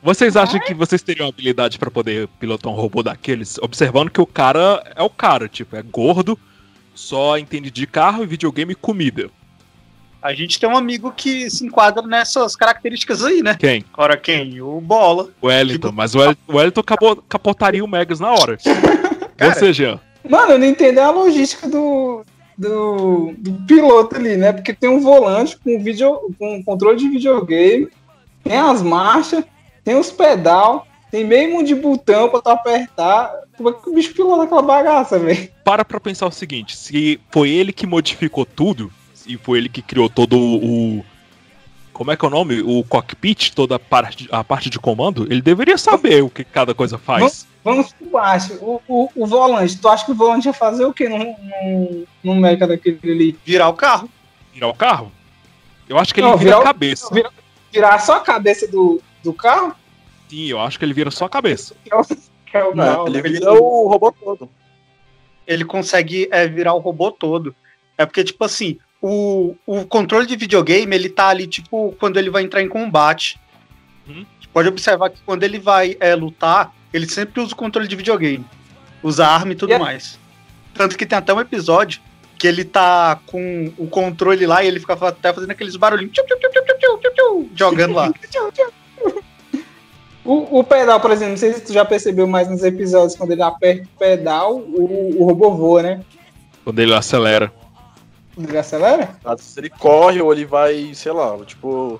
Vocês 0.04 0.38
acham 0.38 0.60
que 0.60 0.74
vocês 0.74 1.02
teriam 1.02 1.28
habilidade 1.28 1.78
pra 1.80 1.92
poder 1.92 2.28
pilotar 2.40 2.72
um 2.72 2.76
robô 2.76 3.02
daqueles? 3.04 3.58
Observando 3.58 4.10
que 4.10 4.22
o 4.22 4.26
cara 4.26 4.82
é 4.96 5.02
o 5.02 5.10
cara, 5.10 5.50
tipo, 5.50 5.76
é 5.76 5.82
gordo, 5.82 6.40
só 6.94 7.38
entende 7.38 7.70
de 7.72 7.86
carro, 7.88 8.26
videogame 8.26 8.72
e 8.74 8.76
comida. 8.76 9.30
A 10.21 10.34
gente 10.34 10.60
tem 10.60 10.67
um 10.69 10.75
amigo 10.77 11.12
que 11.15 11.49
se 11.49 11.65
enquadra 11.65 12.01
nessas 12.06 12.56
características 12.56 13.23
aí, 13.23 13.41
né? 13.43 13.56
Quem? 13.60 13.86
Ora, 13.95 14.17
quem? 14.17 14.60
O 14.62 14.82
Bola. 14.82 15.30
O 15.41 15.47
Wellington. 15.47 15.91
Mas 15.91 16.15
o 16.15 16.19
Wellington, 16.19 16.41
o 16.47 16.56
Wellington 16.58 16.82
acabou- 16.82 17.23
capotaria 17.30 17.84
o 17.84 17.88
Megas 17.88 18.19
na 18.19 18.32
hora. 18.32 18.58
Cara, 19.38 19.53
Você, 19.53 19.71
Jean. 19.71 19.99
Mano, 20.27 20.53
eu 20.53 20.60
não 20.60 20.65
entendo 20.65 20.99
a 20.99 21.12
logística 21.12 21.69
do, 21.69 22.23
do, 22.58 23.34
do 23.38 23.53
piloto 23.67 24.15
ali, 24.15 24.36
né? 24.36 24.51
Porque 24.51 24.73
tem 24.73 24.89
um 24.89 24.99
volante 24.99 25.58
com, 25.58 25.82
vídeo, 25.82 26.19
com 26.38 26.63
controle 26.63 26.97
de 26.97 27.08
videogame, 27.08 27.88
tem 28.43 28.58
as 28.58 28.82
marchas, 28.82 29.43
tem 29.84 29.95
os 29.95 30.12
pedal, 30.12 30.86
tem 31.12 31.23
meio 31.23 31.51
mundo 31.51 31.67
de 31.67 31.75
botão 31.75 32.27
pra 32.30 32.41
tu 32.41 32.49
apertar. 32.49 33.32
Como 33.56 33.69
é 33.69 33.73
que 33.73 33.89
o 33.89 33.93
bicho 33.93 34.13
pilota 34.13 34.43
aquela 34.43 34.62
bagaça, 34.62 35.17
velho? 35.19 35.49
Para 35.63 35.86
pra 35.86 35.99
pensar 35.99 36.25
o 36.27 36.32
seguinte: 36.32 36.75
se 36.75 37.19
foi 37.32 37.49
ele 37.49 37.71
que 37.71 37.88
modificou 37.88 38.45
tudo, 38.45 38.91
e 39.28 39.38
foi 39.38 39.60
ele 39.60 39.70
que 39.70 39.82
criou 39.82 40.10
todo 40.10 40.38
o. 40.38 41.04
Como 41.94 42.12
é 42.12 42.16
que 42.16 42.24
é 42.24 42.28
o 42.28 42.32
nome? 42.32 42.62
O 42.62 42.84
cockpit, 42.84 43.52
toda 43.54 43.76
a 43.76 43.80
parte, 43.80 44.28
a 44.32 44.44
parte 44.44 44.70
de 44.70 44.80
comando, 44.80 45.26
ele 45.32 45.42
deveria 45.42 45.78
saber 45.78 46.24
o 46.24 46.30
que 46.30 46.44
cada 46.44 46.74
coisa 46.74 46.98
faz. 46.98 47.48
Vamos 47.63 47.92
por 47.92 48.10
baixo. 48.10 48.54
O, 48.62 48.80
o, 48.88 49.10
o 49.16 49.26
volante, 49.26 49.78
tu 49.78 49.90
acha 49.90 50.06
que 50.06 50.12
o 50.12 50.16
volante 50.16 50.48
ia 50.48 50.54
fazer 50.54 50.86
o 50.86 50.94
quê 50.94 51.10
num, 51.10 51.36
num, 51.63 52.06
num 52.24 52.36
meca 52.36 52.68
daquele 52.68 53.00
ali? 53.04 53.40
Virar 53.44 53.70
o 53.70 53.74
carro. 53.74 54.10
Virar 54.54 54.68
o 54.68 54.76
carro? 54.76 55.12
Eu 55.90 55.98
acho 55.98 56.13
que 56.13 56.20
ele 56.20 56.28
Não, 56.28 56.38
vira 56.38 56.52
virar 56.52 56.62
a 56.62 56.63
cabeça. 56.63 57.13
Virar, 57.13 57.34
virar 57.74 58.00
só 58.00 58.18
a 58.18 58.22
cabeça 58.22 58.68
do, 58.68 59.02
do 59.24 59.34
carro? 59.34 59.76
Sim, 60.30 60.46
eu 60.46 60.60
acho 60.60 60.78
que 60.78 60.86
ele 60.86 60.94
vira 60.94 61.10
só 61.10 61.26
a 61.26 61.30
cabeça. 61.30 61.76
Que 61.84 62.58
é 62.58 62.63
o 62.63 62.76
Não, 62.76 63.08
ele 63.08 63.22
né? 63.22 63.30
vira 63.30 63.52
o 63.54 63.88
robô 63.88 64.12
todo. 64.12 64.50
Ele 65.48 65.66
consegue 65.66 66.28
é, 66.32 66.48
virar 66.48 66.74
o 66.74 66.80
robô 66.80 67.12
todo. 67.12 67.56
É 67.98 68.06
porque, 68.06 68.24
tipo 68.24 68.44
assim, 68.44 68.78
o, 69.01 69.55
o 69.65 69.86
controle 69.86 70.25
de 70.25 70.36
videogame, 70.36 70.95
ele 70.95 71.10
tá 71.10 71.27
ali, 71.27 71.47
tipo, 71.47 71.95
quando 71.99 72.17
ele 72.17 72.29
vai 72.29 72.43
entrar 72.43 72.62
em 72.62 72.67
combate. 72.67 73.39
Uhum. 74.07 74.25
Pode 74.53 74.69
observar 74.69 75.10
que 75.10 75.19
quando 75.25 75.43
ele 75.43 75.60
vai 75.60 75.95
é, 75.99 76.15
lutar, 76.15 76.73
ele 76.91 77.07
sempre 77.07 77.41
usa 77.41 77.53
o 77.53 77.55
controle 77.55 77.88
de 77.88 77.95
videogame. 77.95 78.45
Usa 79.03 79.27
arma 79.27 79.51
e 79.51 79.55
tudo 79.55 79.71
E 79.71 79.73
é- 79.73 79.79
mais. 79.79 80.17
Tanto 80.73 80.97
que 80.97 81.05
tem 81.05 81.17
até 81.17 81.33
um 81.33 81.39
episódio 81.39 82.01
que 82.38 82.47
ele 82.47 82.63
tá 82.63 83.19
com 83.25 83.73
o 83.77 83.88
controle 83.88 84.45
lá 84.45 84.63
e 84.63 84.67
ele 84.67 84.79
fica 84.79 84.93
até 84.93 85.33
fazendo 85.33 85.51
aqueles 85.51 85.75
barulhinhos. 85.75 86.13
tchiu, 86.13 86.23
tchiu, 86.25 86.99
tchiu, 87.12 87.49
jogando 87.55 87.93
lá. 87.93 88.12
O, 90.23 90.60
o 90.60 90.63
pedal, 90.63 90.99
por 90.99 91.10
exemplo, 91.12 91.31
não 91.31 91.38
sei 91.38 91.53
se 91.53 91.62
tu 91.62 91.71
já 91.71 91.86
percebeu 91.86 92.27
mais 92.27 92.49
nos 92.49 92.62
episódios, 92.62 93.15
quando 93.15 93.31
ele 93.31 93.41
aperta 93.41 93.83
o 93.83 93.97
pedal, 93.97 94.57
o, 94.57 95.21
o 95.21 95.25
robô 95.25 95.51
voa, 95.51 95.81
né? 95.81 96.01
Quando 96.65 96.79
ele 96.79 96.93
acelera. 96.93 97.49
Ele 98.38 98.58
acelera? 98.58 99.17
Se 99.39 99.60
ele 99.60 99.69
corre 99.69 100.21
ou 100.21 100.32
ele 100.32 100.45
vai, 100.45 100.93
sei 100.93 101.12
lá, 101.12 101.38
tipo. 101.45 102.00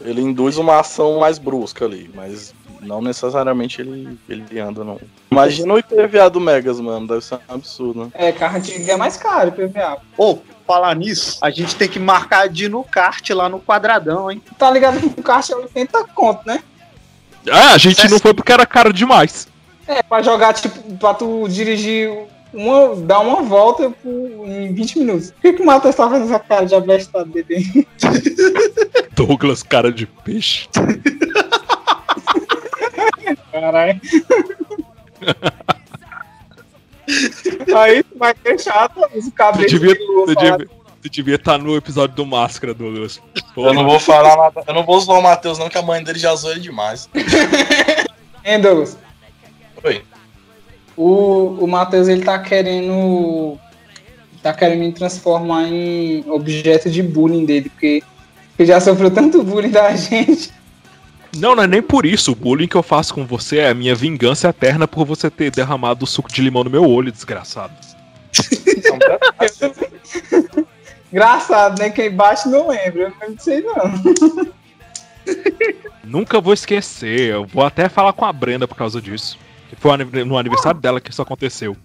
Ele 0.00 0.22
induz 0.22 0.56
uma 0.56 0.80
ação 0.80 1.18
mais 1.18 1.38
brusca 1.38 1.84
ali, 1.84 2.10
mas 2.14 2.54
não 2.80 3.02
necessariamente 3.02 3.82
ele, 3.82 4.18
ele 4.26 4.58
anda, 4.58 4.82
não. 4.82 4.98
Imagina 5.30 5.74
o 5.74 5.78
IPVA 5.78 6.30
do 6.30 6.40
Megas, 6.40 6.80
mano, 6.80 7.06
deve 7.06 7.22
ser 7.22 7.34
um 7.34 7.54
absurdo, 7.54 8.04
né? 8.04 8.10
É, 8.14 8.32
carro 8.32 8.56
antigo 8.56 8.90
é 8.90 8.96
mais 8.96 9.18
caro, 9.18 9.52
PVA. 9.52 9.98
Ô, 10.16 10.38
falar 10.66 10.94
nisso, 10.96 11.38
a 11.42 11.50
gente 11.50 11.76
tem 11.76 11.88
que 11.88 11.98
marcar 11.98 12.48
de 12.48 12.64
ir 12.64 12.68
no 12.68 12.82
kart 12.82 13.28
lá 13.30 13.48
no 13.48 13.60
quadradão, 13.60 14.30
hein? 14.30 14.42
Tá 14.56 14.70
ligado 14.70 14.98
que 14.98 15.20
o 15.20 15.22
caixa 15.22 15.52
é 15.52 15.56
80 15.56 16.04
conto, 16.14 16.46
né? 16.46 16.62
Ah, 17.50 17.74
a 17.74 17.78
gente 17.78 18.08
não 18.08 18.18
foi 18.18 18.32
porque 18.32 18.52
era 18.52 18.66
caro 18.66 18.92
demais. 18.92 19.48
É, 19.86 20.02
pra 20.02 20.22
jogar, 20.22 20.52
tipo, 20.54 20.96
pra 20.96 21.14
tu 21.14 21.48
dirigir 21.48 22.10
uma, 22.52 22.96
dar 22.96 23.20
uma 23.20 23.42
volta 23.42 23.90
por- 23.90 24.46
em 24.48 24.72
20 24.74 24.98
minutos. 25.00 25.30
Por 25.30 25.40
que, 25.42 25.52
que 25.54 25.62
o 25.62 25.66
Matheus 25.66 25.94
tá 25.94 26.08
fazendo 26.08 26.24
essa 26.26 26.38
cara 26.38 26.64
de 26.66 26.74
abestado 26.74 27.30
dele? 27.30 27.86
Douglas, 29.14 29.62
cara 29.62 29.92
de 29.92 30.06
peixe. 30.06 30.68
Caralho. 33.52 34.00
aí 37.76 38.02
tu 38.02 38.18
vai 38.18 38.34
ter 38.34 38.58
chato, 38.60 38.98
o 39.14 39.20
Você 39.22 39.30
cabelo 39.30 39.66
devia 39.68 39.94
você 40.16 40.34
devia- 40.34 40.68
você 41.02 41.08
devia 41.08 41.34
estar 41.36 41.56
no 41.58 41.74
episódio 41.76 42.14
do 42.14 42.26
Máscara, 42.26 42.74
Douglas. 42.74 43.20
Eu 43.56 43.72
não 43.72 43.84
vou 43.86 43.98
falar 43.98 44.36
nada, 44.36 44.62
eu 44.66 44.74
não 44.74 44.84
vou 44.84 45.00
zoar 45.00 45.18
o 45.18 45.22
Matheus, 45.22 45.58
não, 45.58 45.68
que 45.70 45.78
a 45.78 45.82
mãe 45.82 46.04
dele 46.04 46.18
já 46.18 46.34
zoou 46.34 46.52
ele 46.52 46.60
demais. 46.60 47.08
Hein, 48.44 48.60
Douglas? 48.60 48.98
Oi. 49.82 50.02
O, 51.00 51.56
o 51.58 51.66
Matheus, 51.66 52.06
ele 52.08 52.22
tá 52.22 52.38
querendo. 52.38 53.56
Tá 54.42 54.52
querendo 54.52 54.80
me 54.80 54.92
transformar 54.92 55.66
em 55.66 56.22
objeto 56.28 56.90
de 56.90 57.02
bullying 57.02 57.46
dele, 57.46 57.70
porque 57.70 58.02
ele 58.58 58.68
já 58.68 58.78
sofreu 58.80 59.10
tanto 59.10 59.42
bullying 59.42 59.70
da 59.70 59.96
gente. 59.96 60.52
Não, 61.38 61.56
não 61.56 61.62
é 61.62 61.66
nem 61.66 61.80
por 61.80 62.04
isso. 62.04 62.32
O 62.32 62.34
bullying 62.34 62.68
que 62.68 62.76
eu 62.76 62.82
faço 62.82 63.14
com 63.14 63.24
você 63.24 63.60
é 63.60 63.70
a 63.70 63.74
minha 63.74 63.94
vingança 63.94 64.48
eterna 64.48 64.86
por 64.86 65.06
você 65.06 65.30
ter 65.30 65.50
derramado 65.50 66.04
o 66.04 66.06
suco 66.06 66.30
de 66.30 66.42
limão 66.42 66.64
no 66.64 66.70
meu 66.70 66.84
olho, 66.84 67.10
desgraçado. 67.10 67.72
Engraçado, 71.10 71.78
né? 71.78 71.88
Quem 71.88 72.10
bate 72.10 72.46
não 72.46 72.68
lembra. 72.68 73.10
Eu 73.22 73.30
não 73.30 73.38
sei 73.38 73.62
não. 73.62 73.74
Nunca 76.04 76.42
vou 76.42 76.52
esquecer. 76.52 77.30
Eu 77.30 77.46
vou 77.46 77.64
até 77.64 77.88
falar 77.88 78.12
com 78.12 78.26
a 78.26 78.32
Brenda 78.32 78.68
por 78.68 78.76
causa 78.76 79.00
disso. 79.00 79.38
Que 79.70 79.76
foi 79.76 79.96
no 80.24 80.36
aniversário 80.36 80.80
dela 80.80 81.00
que 81.00 81.10
isso 81.10 81.22
aconteceu. 81.22 81.76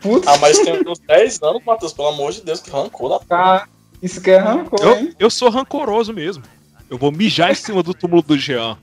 Putz, 0.00 0.26
Ah, 0.26 0.36
mas 0.38 0.58
tem 0.58 0.82
uns 0.86 0.98
10 0.98 1.42
anos, 1.42 1.62
Matheus, 1.64 1.92
pelo 1.92 2.08
amor 2.08 2.32
de 2.32 2.40
Deus, 2.42 2.60
que 2.60 2.70
rancor 2.70 3.10
da 3.10 3.18
tá. 3.20 3.68
Isso 4.02 4.20
que 4.20 4.30
é 4.30 4.38
rancor, 4.38 4.80
Eu, 4.82 4.96
hein? 4.98 5.14
eu 5.18 5.30
sou 5.30 5.50
rancoroso 5.50 6.12
mesmo. 6.12 6.42
Eu 6.90 6.98
vou 6.98 7.12
mijar 7.12 7.50
em 7.52 7.54
cima 7.54 7.82
do 7.82 7.94
túmulo 7.94 8.22
do 8.22 8.36
Jean. 8.36 8.76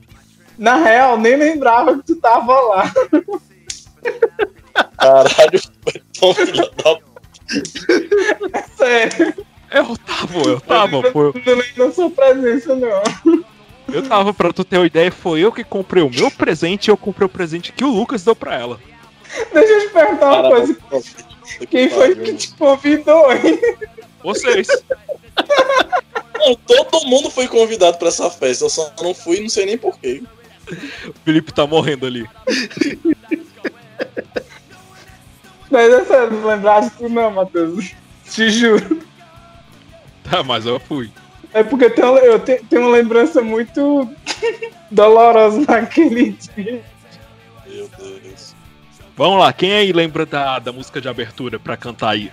Na 0.56 0.76
real, 0.76 1.18
nem 1.18 1.36
lembrava 1.36 1.96
que 1.98 2.04
tu 2.04 2.16
tava 2.16 2.52
lá. 2.60 2.92
caralho. 4.96 5.60
Foi 5.82 6.02
tão 6.18 6.34
filha 6.34 6.70
da 6.84 8.62
Sério. 8.76 9.34
Eu 9.70 9.96
tava, 9.96 10.38
eu 10.46 10.60
tava. 10.60 11.02
Foi, 11.10 11.28
Eu 11.28 11.56
não 11.56 11.62
lembro 11.62 11.88
da 11.88 11.92
sua 11.92 12.10
presença, 12.10 12.74
não. 12.76 13.42
Eu 13.88 14.02
tava, 14.08 14.32
pra 14.32 14.52
tu 14.52 14.64
ter 14.64 14.78
uma 14.78 14.86
ideia, 14.86 15.10
foi 15.10 15.40
eu 15.40 15.52
que 15.52 15.64
comprei 15.64 16.02
o 16.02 16.10
meu 16.10 16.30
presente 16.30 16.86
e 16.86 16.90
eu 16.90 16.96
comprei 16.96 17.26
o 17.26 17.28
presente 17.28 17.72
que 17.72 17.84
o 17.84 17.90
Lucas 17.90 18.24
deu 18.24 18.34
pra 18.34 18.54
ela. 18.54 18.80
Deixa 19.52 19.72
eu 19.72 19.80
te 19.80 19.92
perguntar 19.92 20.40
uma 20.40 20.50
coisa. 20.50 20.76
Quem 21.70 21.88
foi 21.90 22.14
que 22.16 22.34
te 22.34 22.54
convidou, 22.54 23.32
hein? 23.32 23.58
Vocês. 24.22 24.68
Não, 26.38 26.54
todo 26.54 27.06
mundo 27.06 27.30
foi 27.30 27.48
convidado 27.48 27.98
pra 27.98 28.08
essa 28.08 28.30
festa. 28.30 28.64
Eu 28.64 28.70
só 28.70 28.92
não 29.00 29.14
fui, 29.14 29.40
não 29.40 29.48
sei 29.48 29.66
nem 29.66 29.78
porquê. 29.78 30.22
O 31.06 31.14
Felipe 31.24 31.52
tá 31.52 31.66
morrendo 31.66 32.06
ali. 32.06 32.28
Mas 35.70 35.92
essa 35.92 36.26
não 36.26 36.80
de 36.82 36.90
tu 36.90 37.08
não, 37.08 37.30
Matheus. 37.30 37.92
Te 38.30 38.50
juro. 38.50 39.02
Tá, 40.24 40.42
mas 40.42 40.66
eu 40.66 40.78
fui. 40.78 41.10
É 41.54 41.62
porque 41.62 41.84
eu 41.86 41.94
tenho, 41.94 42.18
eu 42.18 42.38
te- 42.38 42.62
tenho 42.68 42.82
uma 42.82 42.90
lembrança 42.90 43.42
muito 43.42 44.08
dolorosa 44.90 45.62
naquele 45.68 46.32
dia. 46.56 46.82
Meu 47.66 47.88
Deus. 47.98 48.54
Vamos 49.16 49.38
lá, 49.40 49.52
quem 49.52 49.72
aí 49.74 49.92
lembra 49.92 50.24
da, 50.24 50.58
da 50.58 50.72
música 50.72 51.00
de 51.00 51.08
abertura 51.08 51.58
pra 51.58 51.76
cantar 51.76 52.10
aí? 52.10 52.30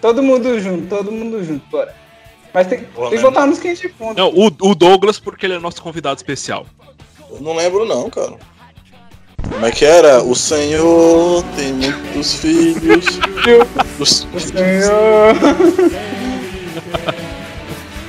Todo 0.00 0.22
mundo 0.22 0.58
junto, 0.60 0.86
todo 0.88 1.10
mundo 1.12 1.42
junto, 1.44 1.64
bora. 1.70 1.94
Mas 2.52 2.66
tem, 2.66 2.78
tem 2.80 2.88
que 2.88 3.00
lembrar. 3.00 3.20
botar 3.22 3.42
a 3.42 3.46
música 3.46 3.74
de 3.74 3.88
ponta. 3.90 4.20
Não, 4.20 4.28
o, 4.30 4.46
o 4.46 4.74
Douglas, 4.74 5.18
porque 5.18 5.46
ele 5.46 5.54
é 5.54 5.58
nosso 5.58 5.80
convidado 5.82 6.16
especial. 6.16 6.66
Eu 7.30 7.40
não 7.40 7.54
lembro 7.56 7.84
não, 7.84 8.10
cara. 8.10 8.34
Como 9.50 9.64
é 9.66 9.70
que 9.70 9.84
era? 9.84 10.22
O 10.22 10.34
Senhor 10.34 11.42
tem 11.56 11.72
muitos 11.72 12.34
filhos. 12.34 13.06
Os- 14.00 14.26
Senhor. 14.42 15.34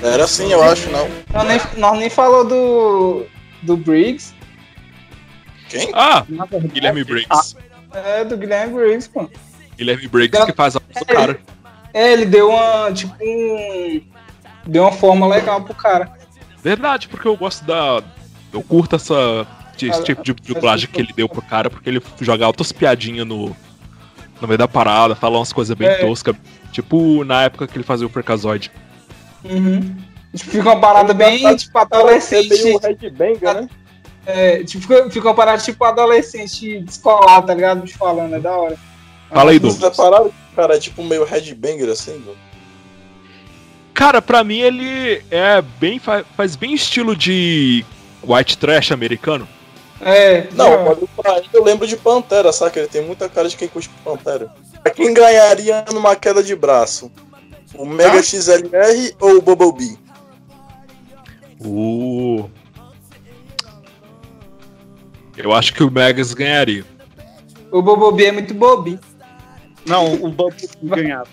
Era 0.06 0.24
assim, 0.26 0.52
eu 0.52 0.62
acho, 0.64 0.90
não. 0.90 1.10
Nós 1.34 1.48
nem, 1.48 1.60
nós 1.78 2.00
nem 2.00 2.10
falou 2.10 2.46
do. 2.46 3.26
do 3.64 3.76
Briggs. 3.76 4.34
Quem? 5.70 5.90
Ah. 5.94 6.24
Guilherme 6.74 7.04
Briggs. 7.04 7.56
É, 7.94 8.24
do 8.24 8.38
Guilherme 8.38 8.74
Briggs, 8.74 9.10
pô. 9.10 9.30
Guilherme 9.78 10.08
Briggs 10.08 10.46
que 10.46 10.54
faz 10.54 10.76
a 10.76 10.80
voz 10.80 11.06
do 11.06 11.06
cara. 11.14 11.40
É, 11.94 12.14
ele 12.14 12.26
deu 12.26 12.50
uma. 12.50 12.92
Tipo 12.94 13.16
um. 13.22 14.02
Deu 14.68 14.84
uma 14.84 14.92
forma 14.92 15.28
legal 15.28 15.62
pro 15.64 15.74
cara. 15.74 16.12
Verdade, 16.64 17.08
porque 17.08 17.28
eu 17.28 17.36
gosto 17.36 17.64
da. 17.66 18.02
Eu 18.54 18.62
curto 18.62 18.96
essa, 18.96 19.46
esse 19.82 20.04
tipo 20.04 20.24
de 20.24 20.34
dublagem 20.34 20.88
que 20.90 21.00
ele 21.02 21.12
deu 21.14 21.28
pro 21.28 21.42
cara, 21.42 21.70
porque 21.70 21.90
ele 21.90 22.02
joga 22.22 22.46
altas 22.46 22.72
piadinhas 22.72 23.28
no, 23.28 23.56
no 24.40 24.48
meio 24.48 24.58
da 24.58 24.68
parada, 24.68 25.16
fala 25.16 25.38
umas 25.38 25.52
coisas 25.52 25.76
bem 25.76 25.88
É. 25.88 25.96
toscas. 25.96 26.36
Tipo 26.72 27.24
na 27.24 27.44
época 27.44 27.68
que 27.68 27.78
ele 27.78 27.84
fazia 27.84 28.08
o 28.08 28.10
Freakazoid. 28.10 28.72
Uhum. 29.50 29.96
Tipo, 30.36 30.52
fica 30.52 30.64
uma 30.64 30.80
parada 30.80 31.14
bem, 31.14 31.56
tipo, 31.56 31.78
adolescente. 31.78 32.50
meio 32.64 32.78
headbanger, 32.80 33.54
né? 33.54 33.70
É, 34.26 34.64
tipo, 34.64 34.82
fica, 34.82 35.10
fica 35.10 35.28
uma 35.28 35.36
parada 35.36 35.62
tipo 35.62 35.84
adolescente 35.86 36.80
descolado, 36.82 37.48
tá 37.48 37.54
ligado? 37.54 37.82
Bicho 37.82 37.98
falando, 37.98 38.36
é 38.36 38.40
da 38.40 38.52
hora. 38.58 38.78
Fala 39.30 39.52
aí, 39.52 39.60
Douglas. 39.60 39.96
cara 40.56 40.76
é 40.76 40.80
tipo 40.80 41.04
meio 41.04 41.24
headbanger 41.24 41.90
assim, 41.90 42.18
mano? 42.20 42.36
Cara, 43.94 44.22
pra 44.22 44.44
mim 44.44 44.60
ele 44.60 45.22
é 45.32 45.62
bem. 45.80 46.00
fa- 46.00 46.26
faz 46.36 46.56
bem 46.56 46.74
estilo 46.74 47.16
de 47.16 47.86
white 48.24 48.58
trash 48.58 48.92
americano. 48.92 49.48
É, 50.02 50.48
Não, 50.52 50.84
mas 50.84 50.98
pra 51.16 51.38
ele 51.38 51.48
eu 51.54 51.64
lembro 51.64 51.88
de 51.88 51.96
Pantera, 51.96 52.52
saca? 52.52 52.80
Ele 52.80 52.88
tem 52.90 53.02
muita 53.02 53.30
cara 53.30 53.48
de 53.48 53.56
quem 53.56 53.68
curte 53.68 53.90
Pantera. 54.04 54.52
Quem 54.94 55.14
ganharia 55.14 55.86
numa 55.94 56.16
queda 56.16 56.44
de 56.44 56.56
braço? 56.56 57.10
O 57.78 57.86
Mega 57.86 58.22
XLR 58.22 59.16
ou 59.20 59.38
o 59.38 59.42
Bumblebee? 59.42 59.98
O. 61.60 62.50
Eu 65.36 65.54
acho 65.54 65.74
que 65.74 65.84
o 65.84 65.92
Megas 65.92 66.34
ganharia. 66.34 66.86
o 67.72 67.82
Bobobi 67.82 68.26
é 68.26 68.32
muito 68.32 68.54
bobinho. 68.54 69.00
Não, 69.86 70.14
o 70.14 70.30
Bumblebee 70.30 70.70
ganhava. 70.84 71.28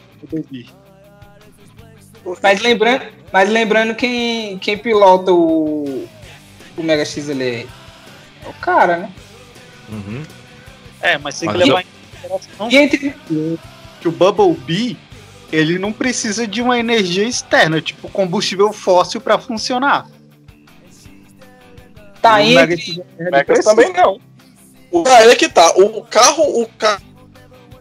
o. 2.25 2.37
Mas 2.43 2.61
lembrando, 2.61 3.05
mas 3.33 3.51
lembrando 3.51 3.97
quem, 3.97 4.57
quem 4.59 4.79
pilota 4.79 5.33
o, 5.33 6.07
o 6.77 6.83
Mega 6.83 7.05
XLR. 7.05 7.69
É 8.45 8.49
o 8.49 8.53
cara, 8.55 8.97
né? 8.99 9.13
Uhum. 9.89 10.23
É, 11.01 11.19
mas 11.19 11.41
tem 11.41 11.51
que 11.51 11.57
levar 11.59 11.81
em 11.83 11.87
consideração 12.13 12.71
E 12.71 12.77
entre. 12.77 13.15
que 14.01 14.07
o 14.09 14.13
Bumblebee, 14.13 14.97
ele 15.53 15.79
não 15.79 15.93
precisa 15.93 16.47
de 16.47 16.63
uma 16.63 16.79
energia 16.79 17.25
externa, 17.25 17.81
tipo 17.81 18.09
combustível 18.09 18.73
fóssil 18.73 19.21
pra 19.21 19.39
funcionar. 19.39 20.09
Tá 22.23 22.37
O 22.37 22.39
entre. 22.39 22.55
Mega 22.55 22.77
XLR 22.77 23.31
Megas 23.31 23.65
também 23.65 23.93
não. 23.93 24.19
O, 24.91 25.05
ah, 25.07 25.23
ele 25.23 25.33
é 25.33 25.37
que 25.37 25.49
tá. 25.49 25.71
O 25.77 26.03
carro, 26.03 26.63
o 26.63 26.67
carro 26.79 27.03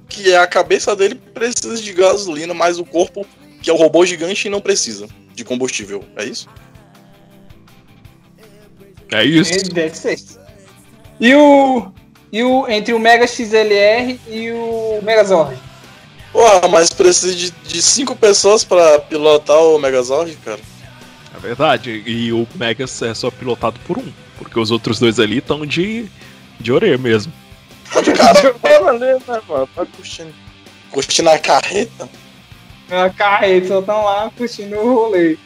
que 0.10 0.32
é 0.32 0.38
a 0.38 0.46
cabeça 0.46 0.94
dele 0.96 1.16
precisa 1.16 1.82
de 1.82 1.94
gasolina, 1.94 2.54
mas 2.54 2.78
o 2.78 2.84
corpo, 2.84 3.26
que 3.62 3.70
é 3.70 3.74
o 3.74 3.78
robô 3.78 4.06
gigante, 4.06 4.50
não 4.50 4.60
precisa 4.60 5.08
de 5.34 5.46
combustível. 5.46 6.04
É 6.18 6.26
isso? 6.26 6.50
É 9.12 9.24
isso. 9.24 9.72
Deve 9.72 9.96
ser. 9.96 10.20
E 11.20 11.34
o. 11.34 11.92
E 12.32 12.44
o. 12.44 12.68
Entre 12.68 12.94
o 12.94 13.00
Mega 13.00 13.28
XLR 13.28 14.20
e 14.28 14.52
o 14.52 15.00
Megazord. 15.04 15.58
Porra, 16.32 16.68
mas 16.70 16.90
precisa 16.90 17.36
de, 17.36 17.52
de 17.52 17.82
cinco 17.82 18.16
pessoas 18.16 18.64
pra 18.64 19.00
pilotar 19.00 19.60
o 19.60 19.78
Megazord, 19.78 20.36
cara. 20.44 20.60
É 21.36 21.40
verdade. 21.40 22.04
E 22.06 22.32
o 22.32 22.48
Megas 22.56 23.02
é 23.02 23.14
só 23.14 23.30
pilotado 23.30 23.80
por 23.86 23.98
um. 23.98 24.12
Porque 24.38 24.60
os 24.60 24.72
outros 24.72 25.00
dois 25.00 25.20
ali 25.20 25.38
estão 25.38 25.66
de, 25.66 26.10
de 26.60 26.72
orelha 26.72 26.98
mesmo. 26.98 27.32
Tá 27.92 28.02
de 28.02 28.12
ali, 28.88 29.00
né, 29.00 29.42
mano? 29.48 29.68
Tá 29.76 29.86
curtindo. 29.86 30.34
Curtindo 30.90 31.30
a 31.30 31.38
carreta. 31.38 32.10
A 32.90 33.10
carreta 33.10 33.68
só 33.68 33.80
estão 33.80 34.04
lá 34.04 34.32
curtindo 34.36 34.76
o 34.78 34.94
rolê. 34.96 35.38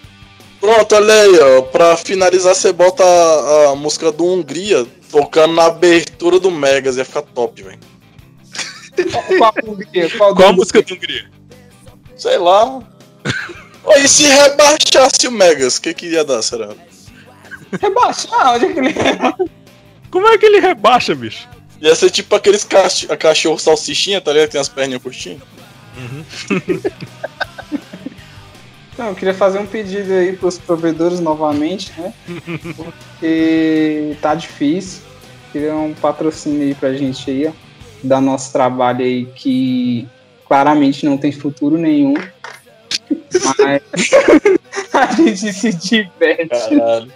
Pronto, 0.60 0.96
olha 0.96 1.14
aí, 1.14 1.40
ó. 1.40 1.62
Pra 1.64 1.98
finalizar, 1.98 2.56
você 2.56 2.72
bota 2.72 3.04
a, 3.04 3.72
a 3.72 3.76
música 3.76 4.12
do 4.12 4.26
Hungria 4.26 4.86
tocando 5.12 5.54
na 5.54 5.66
abertura 5.66 6.40
do 6.40 6.50
Megas. 6.52 6.98
Ia 6.98 7.06
ficar 7.06 7.22
top, 7.22 7.62
velho. 7.62 7.80
Qual, 9.12 9.54
qual, 10.18 10.36
qual, 10.36 10.50
a 10.50 10.54
música 10.54 10.82
do 10.82 10.94
Hungria? 10.94 11.30
Sei 12.16 12.38
lá. 12.38 12.82
E 13.98 14.08
se 14.08 14.24
rebaixasse 14.26 15.28
o 15.28 15.32
Megas, 15.32 15.78
o 15.78 15.82
que, 15.84 15.94
que 15.94 16.08
ia 16.08 16.24
dar, 16.24 16.42
será? 16.42 16.74
Rebaixar? 17.80 18.56
Onde 18.56 18.66
é 18.66 18.74
que 18.74 18.80
ele 18.80 18.94
Como 20.10 20.28
é 20.28 20.38
que 20.38 20.46
ele 20.48 20.60
rebaixa, 20.60 21.14
bicho? 21.14 21.48
Ia 21.82 21.94
ser 21.94 22.10
tipo 22.10 22.34
aqueles 22.36 22.64
cach 22.64 23.06
cachorro 23.20 23.60
salsichinha, 23.60 24.20
tá 24.22 24.32
ligado? 24.32 24.48
Que 24.48 24.54
tem 24.54 24.62
as 24.62 24.70
perninhas 24.70 25.04
curtinhas. 25.04 25.42
Não, 28.98 29.10
eu 29.10 29.16
queria 29.16 29.34
fazer 29.34 29.60
um 29.60 29.66
pedido 29.66 30.14
aí 30.14 30.38
pros 30.38 30.58
provedores 30.58 31.20
novamente, 31.20 31.92
né? 31.98 32.14
Porque 32.76 34.16
tá 34.22 34.34
difícil. 34.36 35.02
Queria 35.52 35.76
um 35.76 35.94
patrocínio 35.94 36.62
aí 36.62 36.74
pra 36.74 36.94
gente 36.94 37.30
aí, 37.30 37.48
ó. 37.48 37.52
Da 38.06 38.22
nosso 38.22 38.52
trabalho 38.52 39.04
aí 39.04 39.26
que 39.36 40.08
claramente 40.48 41.06
não 41.06 41.18
tem 41.18 41.32
futuro 41.32 41.78
nenhum. 41.78 42.14
Mas 43.60 43.82
a 44.94 45.12
gente 45.14 45.54
se 45.54 45.74
diverte. 45.74 46.50
Caralho. 46.50 47.12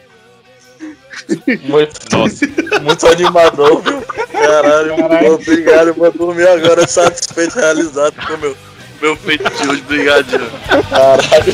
Muito, 1.67 2.17
Nossa. 2.17 2.47
muito 2.81 3.07
animador, 3.07 3.81
viu? 3.81 4.01
Caralho, 4.31 4.95
Caralho. 4.97 5.33
obrigado. 5.33 5.93
Vou 5.93 6.11
dormir 6.11 6.47
agora 6.47 6.87
satisfeito, 6.87 7.55
realizado 7.55 8.15
com 8.25 8.33
o 8.33 8.37
meu, 8.37 8.57
meu 9.01 9.15
feito 9.15 9.43
de 9.43 9.69
hoje. 9.69 9.81
Obrigadinho. 9.81 10.49
Caralho. 10.89 11.53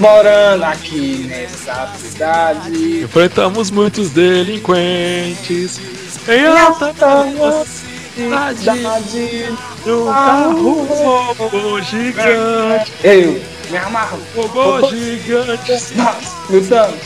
Morando 0.00 0.62
aqui 0.64 1.26
nessa 1.28 1.92
cidade. 1.98 3.02
Enfrentamos 3.02 3.70
muitos 3.70 4.10
delinquentes 4.10 5.80
em 6.28 6.46
alta. 6.46 6.94
Cidade. 8.14 9.48
Um 9.86 10.06
carro 10.06 11.34
robô 11.34 11.80
gigante. 11.80 12.92
Eu 13.02 13.42
me 13.70 13.76
amarro. 13.76 14.20
Robô 14.36 14.88
gigante. 14.88 15.72
Nós 15.96 16.34
lutamos. 16.48 17.00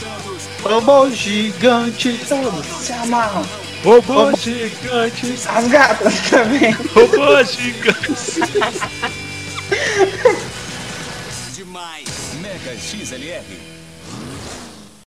Robô 0.62 1.10
gigante. 1.10 2.20
Todos 2.28 2.66
se 2.66 2.92
amarram. 2.92 3.42
Robô 3.84 4.36
gigante. 4.36 5.34
As 5.46 5.68
gatas 5.68 6.20
também. 6.28 6.72
Robô 6.94 7.42
gigante. 7.42 8.42
Demais. 11.54 12.21
Mega 12.52 12.76
XLR. 12.76 13.71